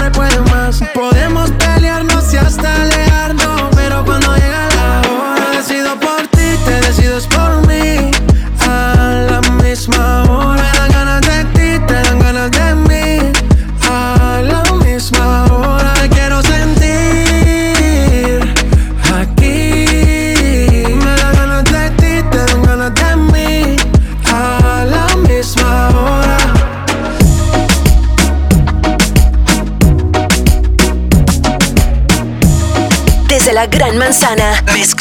Bass 34.61 34.93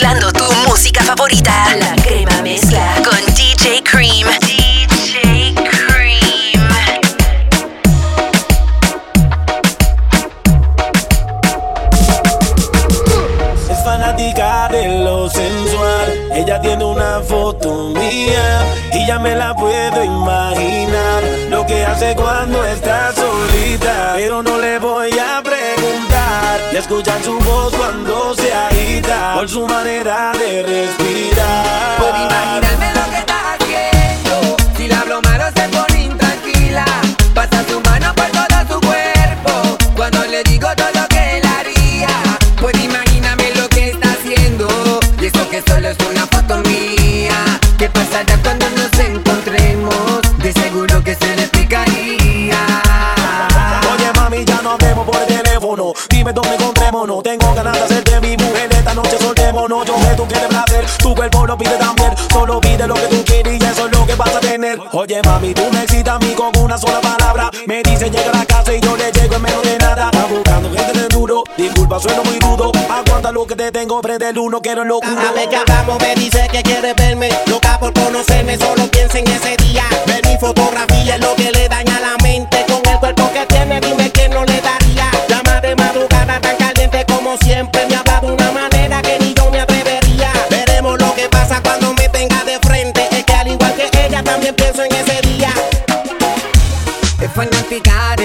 Oye, 65.02 65.20
mami, 65.24 65.52
tú 65.52 65.62
me 65.72 65.82
excitas 65.82 66.14
a 66.14 66.18
mí 66.20 66.32
con 66.32 66.56
una 66.62 66.78
sola 66.78 67.00
palabra. 67.00 67.50
Me 67.66 67.82
dice 67.82 68.08
llega 68.08 68.30
a 68.30 68.38
la 68.38 68.46
casa 68.46 68.72
y 68.72 68.80
yo 68.80 68.96
le 68.96 69.10
llego 69.10 69.34
en 69.34 69.42
menos 69.42 69.62
de 69.64 69.76
nada. 69.78 70.08
Está 70.12 70.26
buscando 70.26 70.70
gente 70.70 70.96
de 70.96 71.08
duro, 71.08 71.42
disculpa, 71.56 71.98
sueno 71.98 72.22
muy 72.22 72.38
rudo. 72.38 72.70
Aguanta 72.88 73.32
lo 73.32 73.44
que 73.44 73.56
te 73.56 73.72
tengo, 73.72 74.00
prende 74.00 74.28
el 74.28 74.38
uno, 74.38 74.60
quiero 74.62 74.84
locura. 74.84 75.20
Dale 75.20 75.48
que 75.48 75.56
hablamos, 75.56 76.00
me 76.00 76.14
dice 76.14 76.46
que 76.52 76.62
quiere 76.62 76.94
verme. 76.94 77.30
Loca 77.46 77.80
por 77.80 77.92
conocerme, 77.92 78.56
solo 78.56 78.86
piensa 78.92 79.18
en 79.18 79.26
ese 79.26 79.51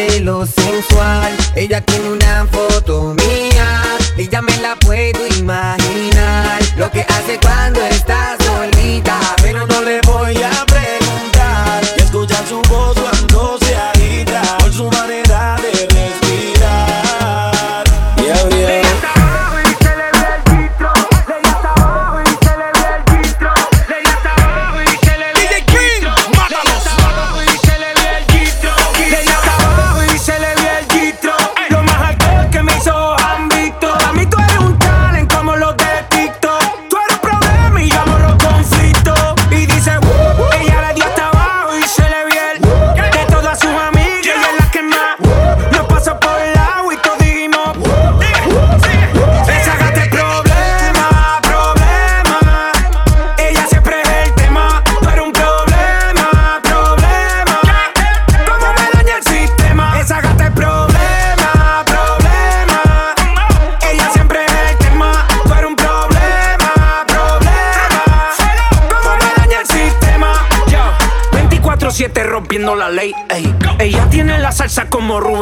Halo. 0.07 0.36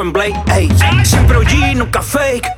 en 0.06 0.14
Blake. 0.14 0.36
Ey, 0.56 0.69
siempre 1.03 1.38
OG, 1.38 1.76
nunca 1.76 1.99
no 1.99 2.06
fake. 2.06 2.55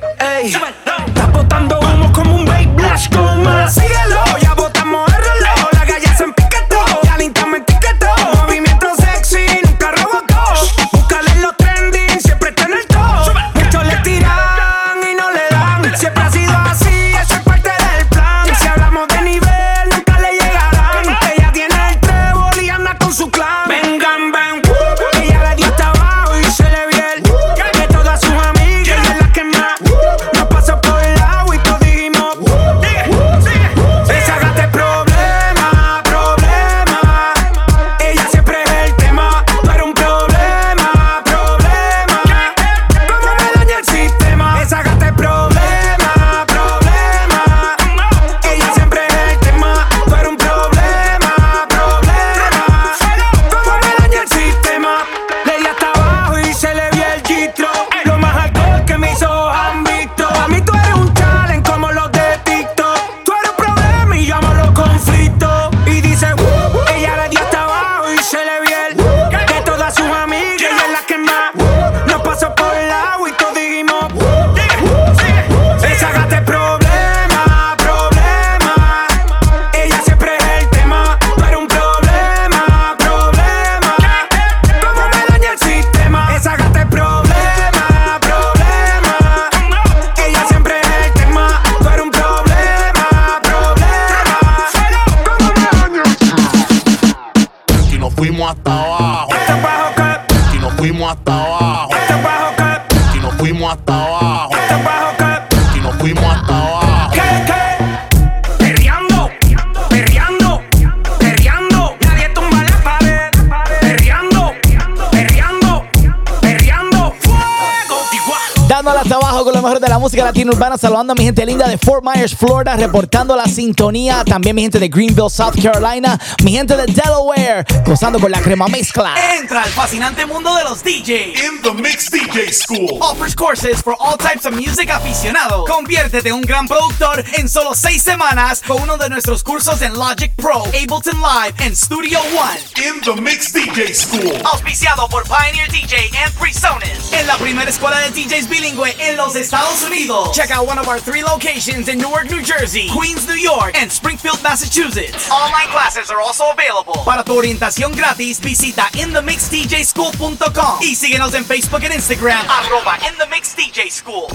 Saludando 120.78 121.12
a 121.12 121.16
mi 121.16 121.24
gente 121.24 121.44
linda 121.44 121.66
de 121.66 121.76
Fort 121.76 122.04
Myers, 122.04 122.36
Florida, 122.36 122.76
reportando 122.76 123.34
la 123.34 123.46
sintonía. 123.46 124.22
También 124.24 124.54
mi 124.54 124.62
gente 124.62 124.78
de 124.78 124.88
Greenville, 124.88 125.28
South 125.28 125.60
Carolina. 125.60 126.18
Mi 126.44 126.52
gente 126.52 126.76
de 126.76 126.86
Delaware, 126.86 127.64
gozando 127.84 128.20
con 128.20 128.30
la 128.30 128.40
crema 128.40 128.68
mezcla. 128.68 129.14
Entra 129.40 129.64
al 129.64 129.70
fascinante 129.70 130.24
mundo 130.24 130.54
de 130.54 130.62
los 130.62 130.84
DJ. 130.84 131.34
In 131.34 131.62
the 131.62 131.72
Mix 131.72 132.08
DJ 132.10 132.52
School. 132.52 132.98
Offers 133.00 133.34
courses 133.34 133.82
for 133.82 133.96
all 133.98 134.16
types 134.16 134.46
of 134.46 134.52
music 134.52 134.88
aficionado. 134.90 135.64
Conviértete 135.64 136.28
en 136.28 136.36
un 136.36 136.42
gran 136.42 136.68
productor 136.68 137.24
en 137.32 137.48
solo 137.48 137.74
seis 137.74 138.00
semanas 138.02 138.62
con 138.64 138.80
uno 138.80 138.96
de 138.96 139.08
nuestros 139.08 139.42
cursos 139.42 139.82
en 139.82 139.94
Logic 139.94 140.32
Pro, 140.36 140.62
Ableton 140.66 141.20
Live 141.20 141.54
and 141.58 141.74
Studio 141.74 142.20
One. 142.36 142.60
In 142.76 143.00
the 143.00 143.20
Mix 143.20 143.52
DJ 143.52 143.92
School. 143.94 144.40
Auspiciado 144.44 145.08
por 145.08 145.24
Pioneer 145.24 145.68
DJ 145.70 146.10
and 146.24 146.32
PreSonus. 146.34 146.97
En 147.18 147.26
la 147.26 147.36
primera 147.36 147.68
escuela 147.68 147.98
de 147.98 148.10
DJs 148.10 148.48
bilingüe 148.48 148.94
en 149.00 149.16
los 149.16 149.34
Estados 149.34 149.82
Unidos. 149.82 150.30
Check 150.32 150.52
out 150.52 150.68
one 150.68 150.78
of 150.78 150.86
our 150.86 151.00
three 151.00 151.22
locations 151.22 151.88
in 151.88 151.98
Newark, 151.98 152.30
New 152.30 152.40
Jersey, 152.44 152.88
Queens, 152.88 153.26
New 153.26 153.36
York, 153.36 153.76
and 153.76 153.90
Springfield, 153.90 154.40
Massachusetts. 154.40 155.28
Online 155.28 155.68
classes 155.72 156.10
are 156.10 156.20
also 156.20 156.44
available. 156.52 157.02
Para 157.04 157.24
tu 157.24 157.36
orientación 157.36 157.90
gratis, 157.92 158.40
visita 158.40 158.88
inthemixdjschool.com 158.94 160.78
y 160.80 160.94
síguenos 160.94 161.34
en 161.34 161.44
Facebook 161.44 161.84
and 161.84 161.94
Instagram, 161.94 162.46
arroba 162.48 162.96
inthemixdjschool. 163.10 164.28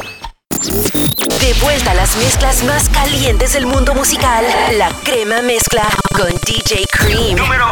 De 1.40 1.54
vuelta 1.62 1.92
a 1.92 1.94
las 1.94 2.16
mezclas 2.18 2.64
más 2.64 2.90
calientes 2.90 3.54
del 3.54 3.66
mundo 3.66 3.96
musical, 3.96 4.46
la 4.78 4.92
crema 5.04 5.42
mezcla 5.42 5.88
con 6.14 6.30
DJ 6.46 6.86
Cream. 6.92 7.36
Número 7.38 7.66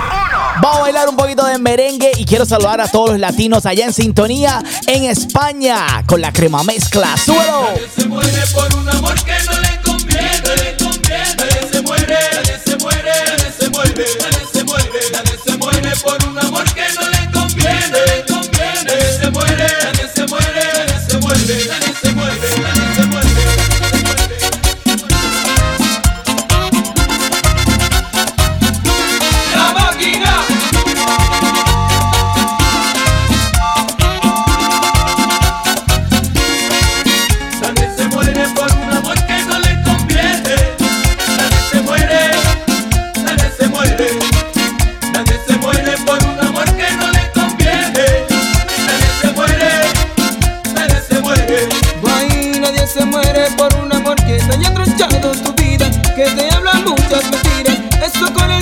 Vamos 0.61 0.77
a 0.77 0.81
bailar 0.81 1.09
un 1.09 1.15
poquito 1.15 1.45
de 1.45 1.57
merengue 1.57 2.11
y 2.17 2.25
quiero 2.25 2.45
saludar 2.45 2.81
a 2.81 2.87
todos 2.87 3.11
los 3.11 3.19
latinos 3.19 3.65
allá 3.65 3.85
en 3.85 3.93
sintonía 3.93 4.61
en 4.87 5.05
España 5.05 6.03
con 6.05 6.21
la 6.21 6.31
crema 6.31 6.63
mezcla. 6.63 7.15
¡Súbelo! 7.17 7.69
Se 7.95 8.05
muere 8.07 8.43
por 8.53 8.75
un 8.75 8.89
amor 8.89 9.15
que 9.23 9.33
no 9.45 9.59
le 9.59 9.81
conviene, 9.81 10.55
le 10.57 10.77
conviene. 10.77 11.35
Nadie 11.37 11.69
se 11.71 11.81
muere, 11.81 12.17
nadie 12.33 12.59
se 12.63 12.77
muere, 12.77 13.11
nadie 13.27 13.51
se 13.57 13.69
muere, 13.69 14.05
nadie 14.21 14.47
se 14.53 14.63
muere, 14.63 14.99
nadie 15.11 15.39
se 15.45 15.57
muere 15.57 15.91
por 16.03 16.27
un 16.27 16.39
amor 16.39 16.73
que 16.73 16.85
no 16.93 17.09
le 17.09 17.31
conviene, 17.31 17.97
le 18.07 18.25
conviene. 18.25 18.83
Nadie 18.83 19.19
se 19.19 19.31
muere, 19.31 19.67
nadie 19.83 20.09
se 20.13 20.27
muere, 20.27 20.63
nadie 20.75 20.99
se 21.07 21.17
muere, 21.17 21.45
nadie 21.47 21.57
se 21.57 21.67
muere, 21.67 21.80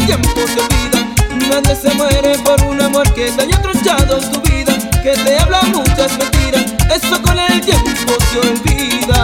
tiempo 0.10 0.42
se 0.48 0.60
olvida. 0.60 1.50
Nadie 1.50 1.76
se 1.76 1.94
muere 1.94 2.36
por 2.40 2.60
un 2.64 2.82
amor 2.82 3.14
que 3.14 3.30
te 3.32 3.44
haya 3.44 3.62
tronchado 3.62 4.20
tu 4.20 4.42
vida, 4.50 4.76
que 5.04 5.12
te 5.12 5.38
habla 5.38 5.62
muchas 5.72 6.18
mentiras, 6.18 6.66
eso 6.90 7.22
con 7.22 7.38
el 7.38 7.62
tiempo 7.62 8.14
se 8.32 8.40
olvida. 8.40 9.19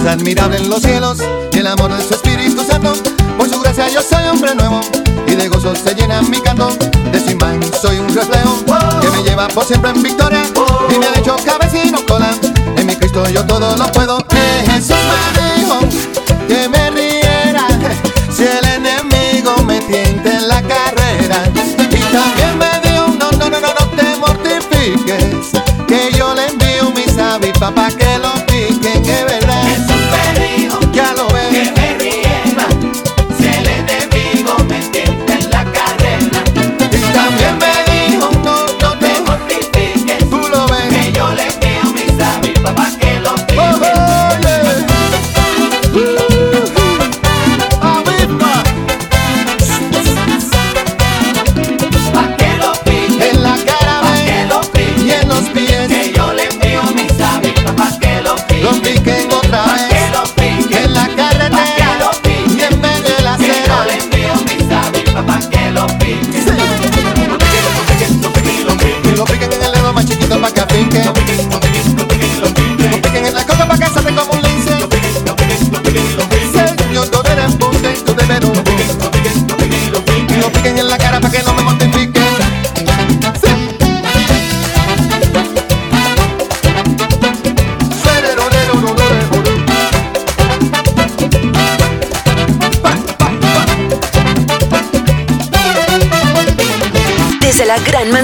Dios 0.00 0.12
admirable 0.12 0.56
en 0.56 0.68
los 0.70 0.80
cielos 0.82 1.18
y 1.52 1.58
el 1.58 1.66
amor 1.66 1.94
de 1.94 2.02
su 2.02 2.14
Espíritu 2.14 2.64
Santo. 2.64 2.92
Por 3.36 3.48
su 3.48 3.60
gracia 3.60 3.88
yo 3.88 4.00
soy 4.02 4.24
hombre 4.28 4.54
nuevo 4.54 4.80
y 5.26 5.34
de 5.34 5.48
gozo 5.48 5.74
se 5.74 5.94
llena 5.94 6.22
mi 6.22 6.40
canto. 6.40 6.68
De 7.12 7.20
su 7.20 7.36
soy 7.80 7.98
un 7.98 8.14
reflejo 8.14 8.64
que 9.00 9.10
me 9.10 9.22
lleva 9.22 9.48
por 9.48 9.64
siempre 9.64 9.90
en 9.90 10.02
victoria 10.02 10.42
y 10.94 10.98
me 10.98 11.06
ha 11.06 11.18
hecho 11.18 11.36
cabecino 11.44 11.98
cola. 12.06 12.30
En 12.76 12.86
mi 12.86 12.96
Cristo 12.96 13.28
yo 13.28 13.44
todo 13.46 13.76
lo 13.76 13.92
puedo. 13.92 14.18
Eh, 14.30 14.64
Jesús 14.70 14.96
me 15.36 15.60
dijo 15.60 15.80
que 16.48 16.68
me 16.68 16.90
riera 16.90 17.66
si 18.30 18.44
el 18.44 18.64
enemigo 18.64 19.56
me 19.64 19.80
tiente 19.80 20.34
en 20.34 20.48
la 20.48 20.62
carrera. 20.62 21.44
Y 21.90 22.12
también 22.12 22.49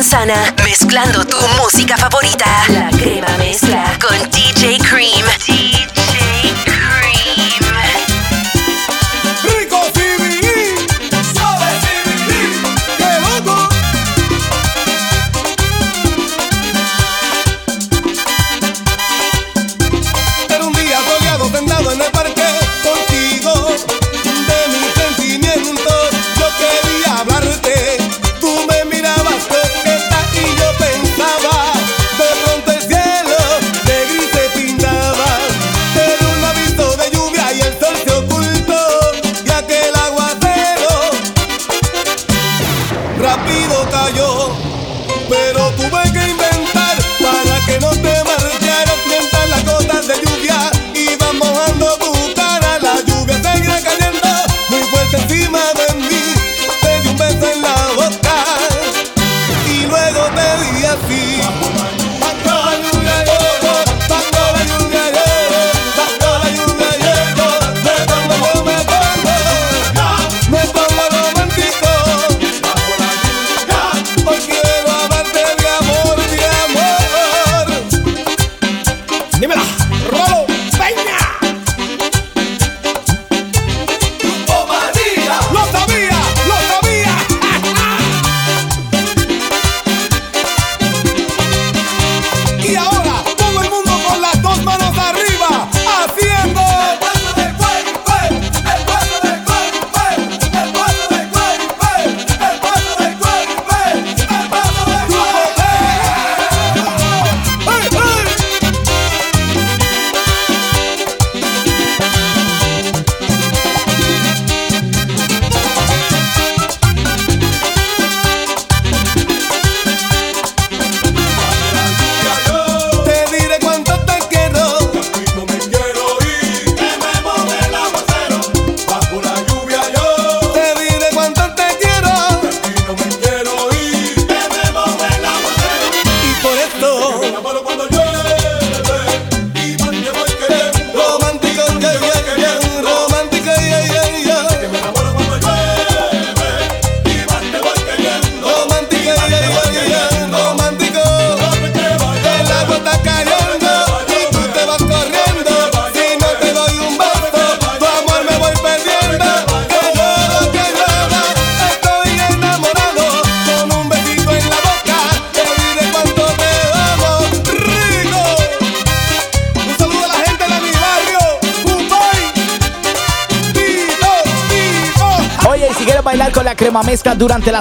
Manzana, 0.07 0.55
mezclando 0.62 1.24
tu 1.27 1.37
música 1.61 1.97
favorita. 1.97 2.47
La 2.69 2.91
crema 2.97 3.27
mezcla. 3.39 3.76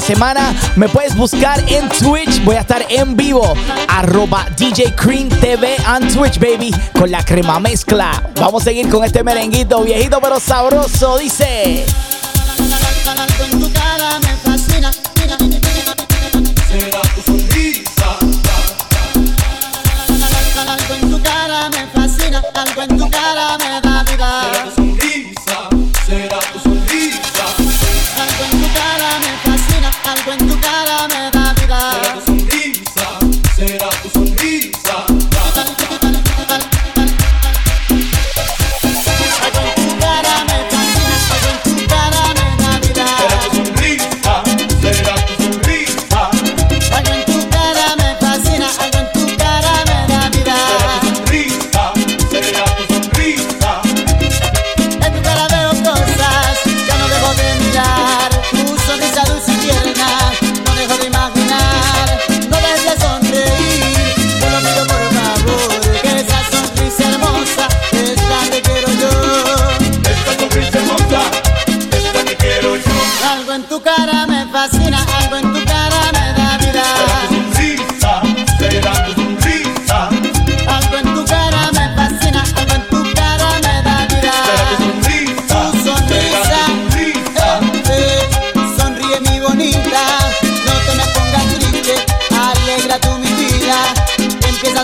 semana. 0.06 0.53
Me 0.76 0.88
puedes 0.88 1.15
buscar 1.15 1.60
en 1.68 1.90
Twitch. 1.90 2.44
Voy 2.44 2.56
a 2.56 2.61
estar 2.61 2.86
en 2.90 3.15
vivo. 3.15 3.53
Arroba 3.88 4.45
DJ 4.56 4.94
Cream 4.95 5.30
TV 5.30 5.76
and 5.86 6.14
Twitch, 6.14 6.40
baby. 6.40 6.72
Con 6.98 7.10
la 7.10 7.23
crema 7.26 7.60
mezcla. 7.60 8.22
Vamos 8.40 8.61
a 8.61 8.65
seguir 8.65 8.88
con 8.90 9.03
este 9.03 9.23
merenguito 9.23 9.84
viejito 9.84 10.19
pero 10.22 10.40
sabroso. 10.40 11.18
Dice. 11.18 11.86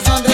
corazón 0.04 0.24
de 0.24 0.31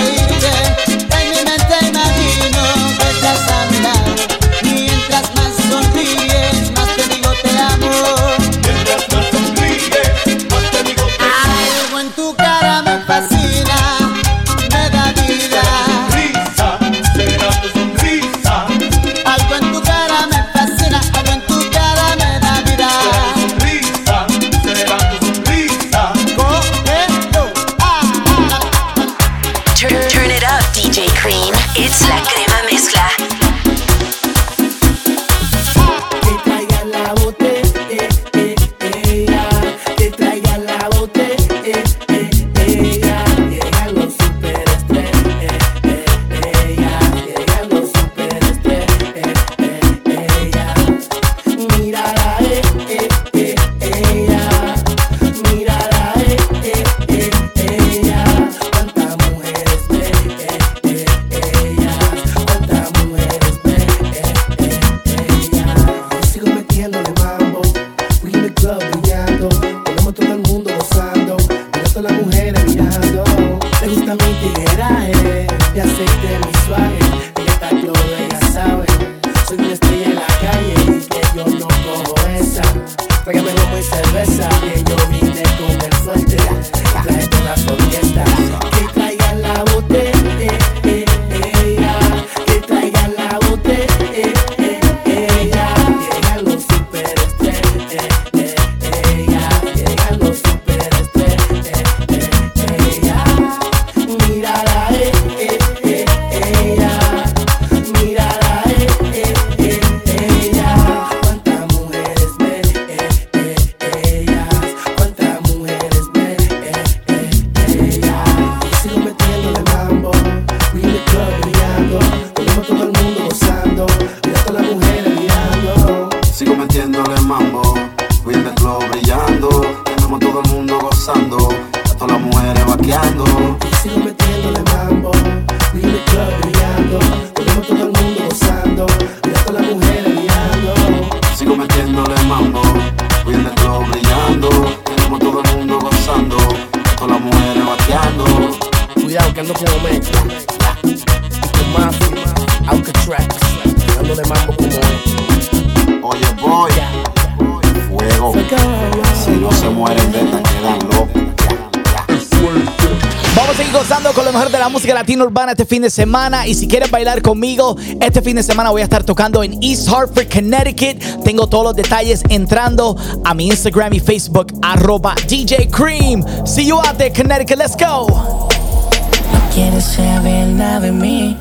urbana 165.21 165.51
este 165.51 165.65
fin 165.65 165.81
de 165.81 165.89
semana. 165.89 166.47
Y 166.47 166.53
si 166.53 166.67
quieres 166.67 166.91
bailar 166.91 167.21
conmigo, 167.21 167.75
este 168.01 168.21
fin 168.21 168.35
de 168.35 168.43
semana 168.43 168.71
voy 168.71 168.81
a 168.81 168.85
estar 168.85 169.03
tocando 169.03 169.43
en 169.43 169.61
East 169.61 169.87
Hartford, 169.89 170.27
Connecticut. 170.31 171.23
Tengo 171.23 171.47
todos 171.47 171.65
los 171.65 171.75
detalles 171.75 172.23
entrando 172.29 172.95
a 173.23 173.33
mi 173.33 173.47
Instagram 173.47 173.93
y 173.93 173.99
Facebook, 173.99 174.53
arroba 174.61 175.15
DJ 175.27 175.69
Cream. 175.69 176.23
See 176.45 176.67
you 176.67 176.77
out 176.77 176.97
there, 176.97 177.11
Connecticut. 177.11 177.57
Let's 177.57 177.75
go. 177.75 178.07
No 178.07 179.39
quieres 179.53 179.85
saber 179.85 180.47
nada 180.47 180.79
de 180.81 180.91
mí. 180.91 181.37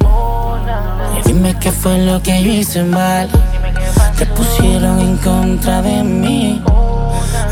Dime 1.25 1.57
qué 1.59 1.73
fue 1.73 1.99
lo 1.99 2.23
que 2.23 2.43
yo 2.43 2.53
hice 2.53 2.85
mal. 2.85 3.29
Te 4.19 4.27
pusieron 4.27 5.01
en 5.01 5.17
contra 5.19 5.83
de 5.83 6.03
mí. 6.03 6.63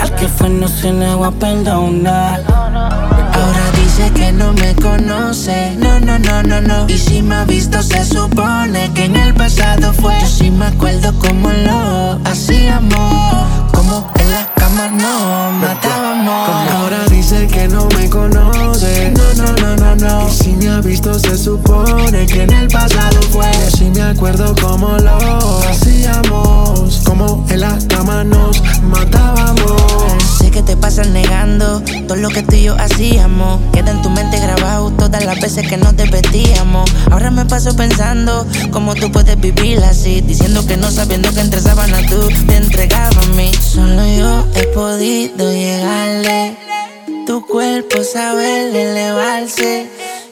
Al 0.00 0.14
que 0.14 0.28
fue 0.28 0.48
no 0.48 0.68
se 0.68 0.92
va 0.92 1.26
a 1.26 1.30
perdonar. 1.32 2.53
Dice 3.76 4.10
que 4.12 4.32
no 4.32 4.52
me 4.52 4.74
conoce. 4.76 5.76
No, 5.76 6.00
no, 6.00 6.18
no, 6.18 6.42
no, 6.42 6.60
no. 6.60 6.86
Y 6.88 6.98
si 6.98 7.22
me 7.22 7.36
ha 7.36 7.44
visto, 7.44 7.82
se 7.82 8.04
supone 8.04 8.92
que 8.94 9.04
en 9.04 9.16
el 9.16 9.34
pasado 9.34 9.92
fue. 9.92 10.14
Yo 10.20 10.26
sí 10.26 10.50
me 10.50 10.66
acuerdo 10.66 11.12
cómo 11.18 11.50
lo 11.50 12.20
hacíamos. 12.24 13.70
Como 13.72 14.10
en 14.16 14.30
la 14.30 14.46
cama 14.54 14.88
no 14.88 15.52
matábamos. 15.52 16.48
Ahora 16.72 17.04
dice 17.24 17.46
que 17.46 17.68
no 17.68 17.88
me 17.96 18.08
conoce. 18.10 19.12
No, 19.12 19.34
no, 19.34 19.52
no, 19.56 19.76
no, 19.76 19.96
no. 19.96 20.28
Y 20.28 20.32
si 20.32 20.52
me 20.52 20.68
ha 20.68 20.80
visto, 20.80 21.18
se 21.18 21.38
supone 21.38 22.26
que 22.26 22.42
en 22.42 22.52
el 22.52 22.68
pasado 22.68 23.20
fue. 23.30 23.50
Yo 23.50 23.76
sí 23.78 23.90
me 23.94 24.02
acuerdo 24.02 24.54
cómo 24.60 24.98
lo 24.98 25.16
hacíamos. 25.70 27.00
Como 27.04 27.46
en 27.48 27.60
la 27.60 27.78
cama 27.88 28.24
nos 28.24 28.62
matábamos. 28.82 30.22
Sé 30.38 30.50
que 30.50 30.62
te 30.62 30.76
pasas 30.76 31.08
negando 31.08 31.82
todo 32.06 32.16
lo 32.16 32.28
que 32.28 32.42
tú 32.42 32.56
y 32.56 32.64
yo 32.64 32.76
hacíamos. 32.78 33.60
Queda 33.72 33.92
en 33.92 34.02
tu 34.02 34.10
mente 34.10 34.38
grabado 34.38 34.90
todas 34.90 35.24
las 35.24 35.40
veces 35.40 35.66
que 35.66 35.78
nos 35.78 35.96
desvestíamos. 35.96 36.90
Ahora 37.10 37.30
me 37.30 37.46
paso 37.46 37.74
pensando 37.74 38.46
cómo 38.70 38.94
tú 38.94 39.10
puedes 39.10 39.40
vivir 39.40 39.78
así. 39.78 40.20
Diciendo 40.20 40.66
que 40.66 40.76
no 40.76 40.90
sabiendo 40.90 41.32
que 41.32 41.40
entre 41.40 41.60
sábanas 41.60 42.04
tú 42.06 42.28
te 42.46 42.56
entregabas 42.56 43.16
a 43.16 43.30
mí. 43.30 43.50
Solo 43.54 44.06
yo 44.06 44.44
he 44.54 44.66
podido 44.74 45.50
llegarle. 45.50 46.58
Tu 47.26 47.40
cuerpo 47.46 48.04
sabe 48.04 48.68
elevarse. 48.68 49.88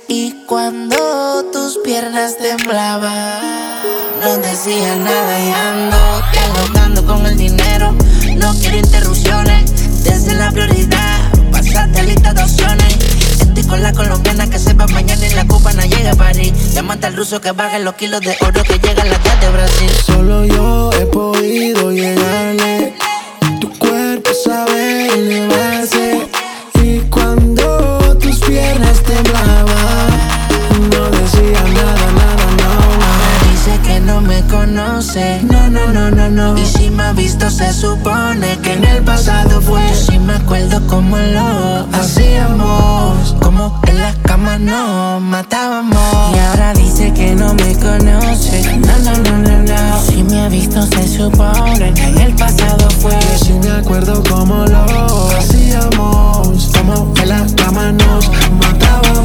Y 0.08 0.44
cuando 0.46 1.42
tus 1.50 1.78
piernas 1.78 2.36
temblaban, 2.36 3.40
no 4.20 4.36
decía 4.36 4.96
nada 4.96 5.40
y 5.40 5.52
ando 5.52 5.96
dialogando 6.32 7.06
con 7.06 7.24
el 7.24 7.38
dinero. 7.38 7.92
No 8.36 8.52
quiero 8.60 8.76
interrupciones, 8.76 10.04
desde 10.04 10.34
la 10.34 10.50
prioridad, 10.50 11.32
pasarte 11.50 12.02
lista 12.02 12.34
de 12.34 12.42
opciones. 12.42 12.96
Estoy 13.40 13.64
con 13.64 13.82
la 13.82 13.94
colombiana 13.94 14.50
que 14.50 14.58
sepa 14.58 14.86
mañana 14.88 15.26
y 15.26 15.30
la 15.30 15.46
cubana 15.46 15.86
llega 15.86 16.12
a 16.12 16.16
París. 16.16 16.74
Llámate 16.74 17.06
al 17.06 17.16
ruso 17.16 17.40
que 17.40 17.52
baje 17.52 17.78
los 17.78 17.94
kilos 17.94 18.20
de 18.20 18.36
oro 18.40 18.62
que 18.64 18.78
llega 18.78 19.02
a 19.02 19.06
la 19.06 19.18
de 19.18 19.50
Brasil. 19.50 19.90
Solo 20.04 20.44
yo 20.44 20.90
he 20.92 21.06
podido 21.06 21.90
llegarle. 21.90 22.94
Tu 23.60 23.78
cuerpo 23.78 24.30
sabe 24.44 25.06
elevarse. 25.06 26.41
Y 29.12 29.14
cuando 29.14 29.26
tus 29.26 29.32
piernas 29.32 29.61
No, 35.14 35.68
no, 35.68 35.92
no, 35.92 36.10
no, 36.10 36.30
no. 36.30 36.56
Y 36.56 36.64
si 36.64 36.88
me 36.88 37.02
ha 37.02 37.12
visto, 37.12 37.50
se 37.50 37.70
supone 37.74 38.56
que 38.62 38.72
en 38.72 38.84
el 38.84 39.02
pasado 39.02 39.60
fue. 39.60 39.86
Yo 39.90 39.94
sí 39.94 40.18
me 40.18 40.32
acuerdo 40.32 40.80
cómo 40.86 41.18
lo 41.18 41.86
hacíamos. 41.92 43.36
Como 43.42 43.78
en 43.88 43.98
la 43.98 44.14
cama 44.22 44.58
nos 44.58 45.20
matábamos. 45.20 45.98
Y 46.34 46.38
ahora 46.38 46.72
dice 46.72 47.12
que 47.12 47.34
no 47.34 47.52
me 47.52 47.74
conoce. 47.74 48.78
No, 48.78 48.98
no, 49.00 49.18
no, 49.18 49.38
no, 49.38 49.58
no. 49.58 50.00
Si 50.00 50.22
me 50.24 50.40
ha 50.40 50.48
visto, 50.48 50.80
se 50.86 51.06
supone 51.06 51.92
que 51.92 52.04
en 52.04 52.18
el 52.18 52.34
pasado 52.34 52.88
fue. 53.02 53.12
Yo 53.12 53.44
sí 53.44 53.52
me 53.52 53.70
acuerdo 53.70 54.22
cómo 54.30 54.64
lo 54.64 54.86
hacíamos. 55.36 56.70
Como 56.74 57.12
en 57.20 57.28
la 57.28 57.46
cama 57.54 57.92
nos 57.92 58.30
matábamos. 58.52 59.22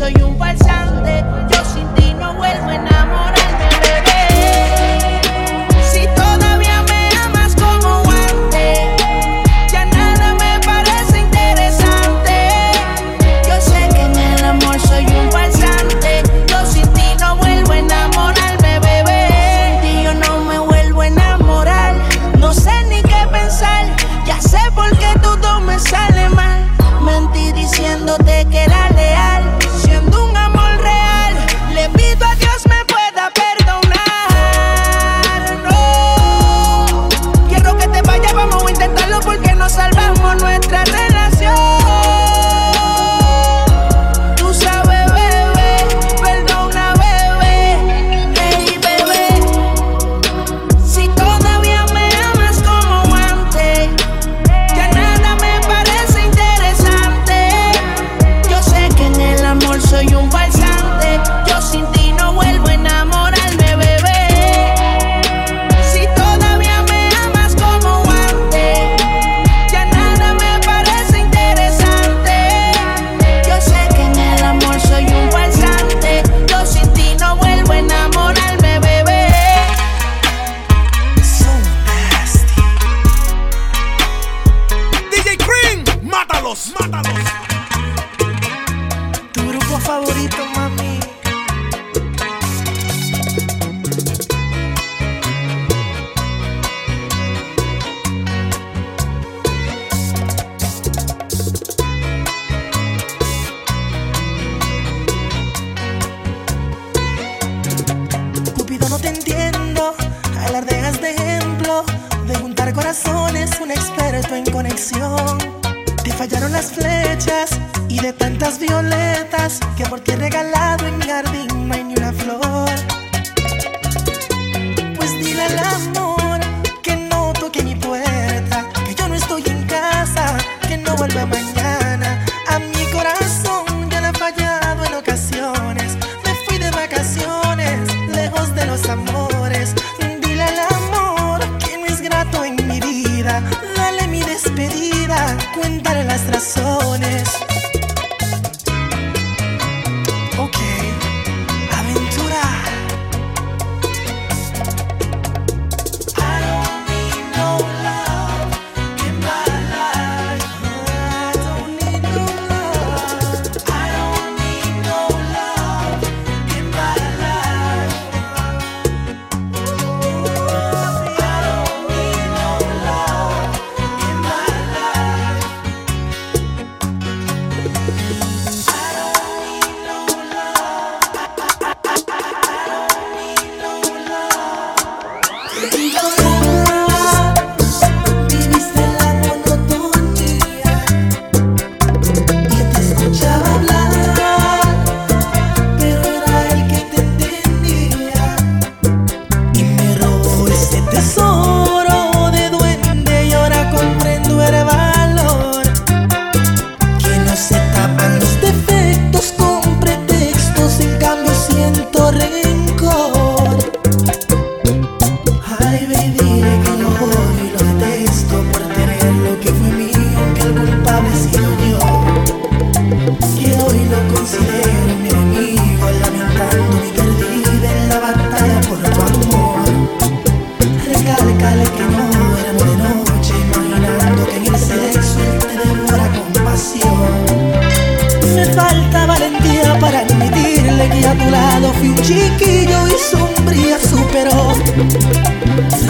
El 0.00 0.04
amor 0.04 0.14
soy 0.14 0.22
un 0.22 0.38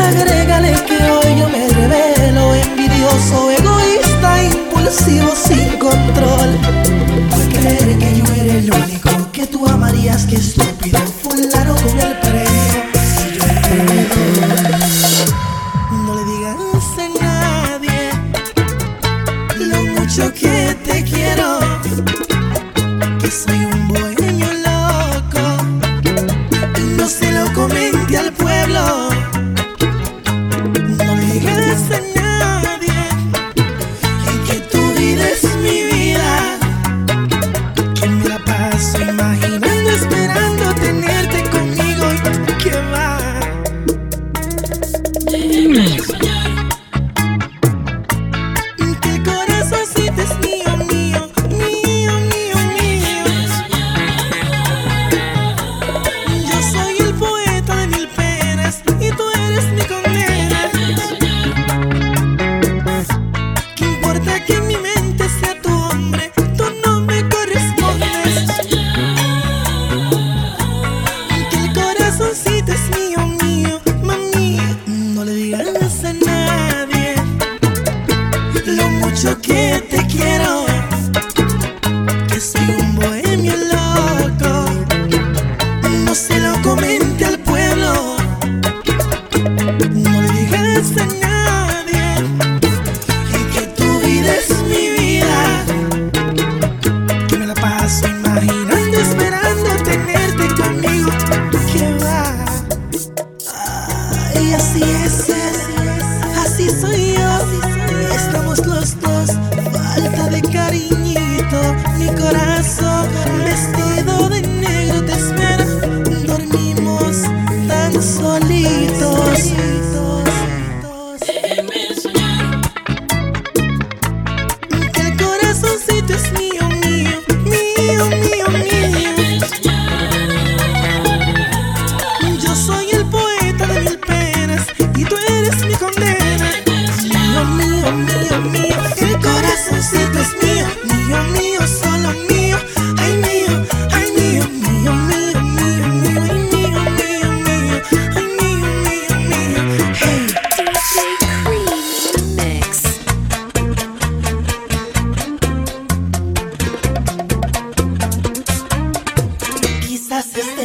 agrégale 0.09 0.73
que 0.87 0.99
hoy 1.11 1.39
yo 1.39 1.49
me 1.49 1.69
revelo 1.69 2.55
envidioso, 2.55 3.51
egoísta, 3.51 4.45
impulsivo, 4.45 5.35
sin 5.35 5.69
control. 5.79 6.51
Por 7.31 7.49
creer 7.59 7.99
que 7.99 8.19
yo 8.19 8.25
era 8.43 8.55
el 8.55 8.71
único 8.73 9.11
que 9.33 9.47
tú 9.47 9.67
amarías, 9.67 10.25
que 10.27 10.37
estúpido 10.37 10.99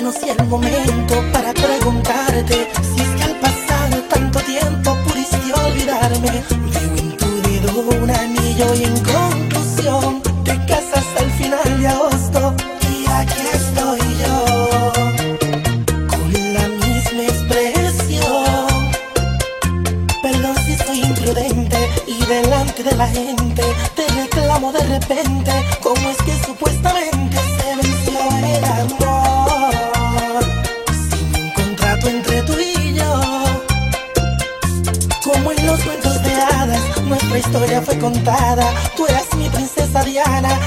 no 0.03 0.11
si 0.11 0.29
el 0.29 0.47
momento 0.47 1.15
para 1.31 1.53
preguntarte 1.53 2.67
si 2.81 3.01
es 3.01 3.09
que 3.15 3.23
al 3.23 3.35
pasar 3.39 3.89
tanto 4.09 4.39
tiempo 4.39 4.97
pudiste 5.05 5.37
olvidarme. 5.53 6.43
Veo 6.73 6.95
en 6.97 7.17
tu 7.17 7.29
dedo 7.43 8.01
un 8.01 8.11
anillo 8.11 8.73
y 8.75 8.83
en 8.83 8.99
conclusión 8.99 10.21
te 10.43 10.57
casas 10.65 11.05
al 11.17 11.31
final 11.31 11.81
de 11.81 11.87
agosto 11.87 12.53
y 12.91 13.09
aquí 13.09 13.43
estoy 13.53 13.99
yo. 14.23 14.91
Con 16.11 16.33
la 16.53 16.67
misma 16.83 17.23
expresión 17.31 18.91
Perdón 20.21 20.55
si 20.65 20.75
soy 20.85 20.99
imprudente 20.99 21.77
y 22.07 22.25
delante 22.25 22.83
de 22.83 22.95
la 22.95 23.07
gente 23.07 23.63
te 23.95 24.05
reclamo 24.21 24.73
de 24.73 24.83
repente 24.83 25.62
historia 37.53 37.83
fue 37.83 37.99
contada. 37.99 38.65
Tú 38.97 39.05
eras 39.05 39.27
mi 39.35 39.47
princesa 39.47 40.03
Diana 40.03 40.59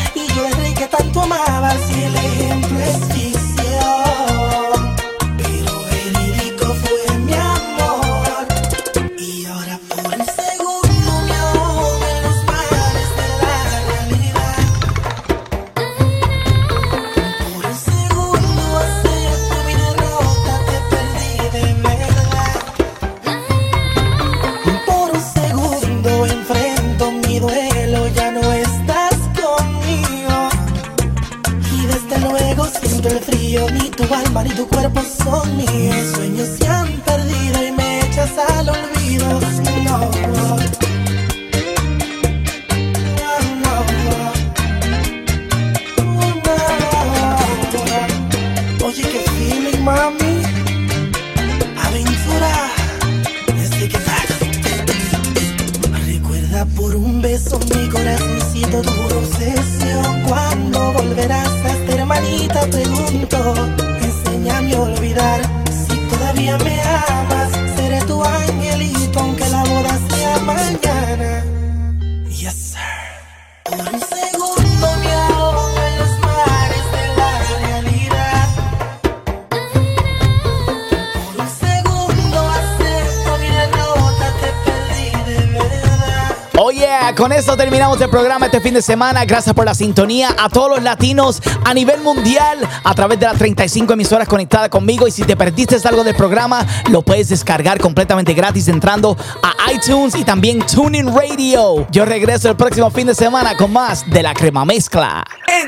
terminamos 87.55 88.01
el 88.01 88.09
programa 88.09 88.47
este 88.47 88.61
fin 88.61 88.73
de 88.73 88.81
semana. 88.81 89.25
Gracias 89.27 89.55
por 89.55 89.67
la 89.67 89.75
sintonía 89.75 90.35
a 90.39 90.49
todos 90.49 90.71
los 90.71 90.83
latinos 90.83 91.43
a 91.65 91.75
nivel 91.75 92.01
mundial 92.01 92.59
a 92.83 92.95
través 92.95 93.21
de 93.21 93.27
las 93.27 93.37
35 93.37 93.93
emisoras 93.93 94.27
conectadas 94.27 94.71
conmigo. 94.71 95.07
Y 95.07 95.11
si 95.11 95.23
te 95.23 95.37
perdiste 95.37 95.77
algo 95.87 96.03
del 96.03 96.17
programa, 96.17 96.67
lo 96.91 97.03
puedes 97.03 97.29
descargar 97.29 97.79
completamente 97.79 98.33
gratis 98.33 98.69
entrando 98.69 99.17
a 99.43 99.71
iTunes 99.71 100.15
y 100.15 100.25
también 100.25 100.61
TuneIn 100.61 101.15
Radio. 101.15 101.87
Yo 101.91 102.07
regreso 102.07 102.49
el 102.49 102.57
próximo 102.57 102.91
fin 102.91 103.07
de 103.07 103.15
semana 103.15 103.55
con 103.55 103.71
más 103.71 104.09
de 104.09 104.23
la 104.23 104.33
crema 104.33 104.65
mezcla. 104.65 105.26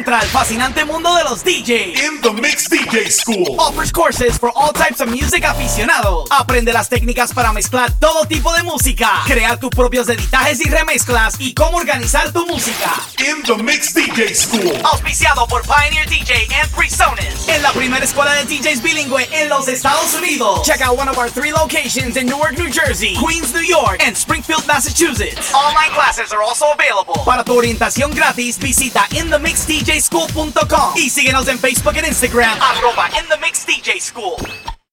Entra 0.08 0.20
al 0.20 0.28
fascinante 0.28 0.86
mundo 0.86 1.14
de 1.16 1.24
los 1.24 1.44
DJ. 1.44 1.92
In 1.92 2.22
the 2.22 2.32
Mix 2.32 2.66
DJ 2.70 3.10
School. 3.10 3.56
Offers 3.58 3.92
courses 3.92 4.38
for 4.38 4.50
all 4.56 4.72
types 4.72 5.02
of 5.02 5.08
music 5.08 5.44
aficionados. 5.44 6.26
Aprende 6.30 6.72
las 6.72 6.88
técnicas 6.88 7.34
para 7.34 7.52
mezclar 7.52 7.92
todo 8.00 8.24
tipo 8.24 8.50
de 8.54 8.62
música. 8.62 9.22
Crear 9.26 9.58
tus 9.60 9.68
propios 9.68 10.08
editajes 10.08 10.64
y 10.64 10.70
remezclas. 10.70 11.34
Y 11.38 11.52
cómo 11.52 11.76
organizar 11.76 12.32
tu 12.32 12.46
música. 12.46 12.90
In 13.18 13.42
the 13.42 13.62
Mix 13.62 13.92
DJ 13.92 14.34
School. 14.34 14.80
Auspiciado 14.82 15.46
por 15.46 15.60
Pioneer 15.64 16.08
DJ 16.08 16.48
and 16.58 16.70
PreSonus. 16.74 17.46
En 17.46 17.60
la 17.62 17.72
primera 17.72 18.02
escuela 18.02 18.32
de 18.32 18.46
DJs 18.46 18.82
bilingüe 18.82 19.28
en 19.30 19.50
los 19.50 19.68
Estados 19.68 20.14
Unidos. 20.14 20.62
Check 20.62 20.80
out 20.80 20.98
one 20.98 21.10
of 21.10 21.18
our 21.18 21.28
three 21.28 21.52
locations 21.52 22.16
in 22.16 22.24
Newark, 22.24 22.56
New 22.56 22.72
Jersey, 22.72 23.14
Queens, 23.22 23.52
New 23.52 23.60
York, 23.60 24.02
and 24.02 24.16
Springfield, 24.16 24.66
Massachusetts. 24.66 25.52
Online 25.52 25.92
classes 25.92 26.32
are 26.32 26.42
also 26.42 26.64
available. 26.72 27.22
Para 27.26 27.44
tu 27.44 27.52
orientación 27.54 28.14
gratis, 28.14 28.58
visita 28.58 29.06
inthemixdjschool.com 29.98 30.96
y 30.96 31.10
síguenos 31.10 31.48
en 31.48 31.58
Facebook 31.58 31.96
e 31.96 32.06
Instagram, 32.06 32.56
arroba 32.60 33.08
In 33.18 33.28
The 33.28 33.36
Mix 33.38 33.66
DJ 33.66 34.00
School. 34.00 34.57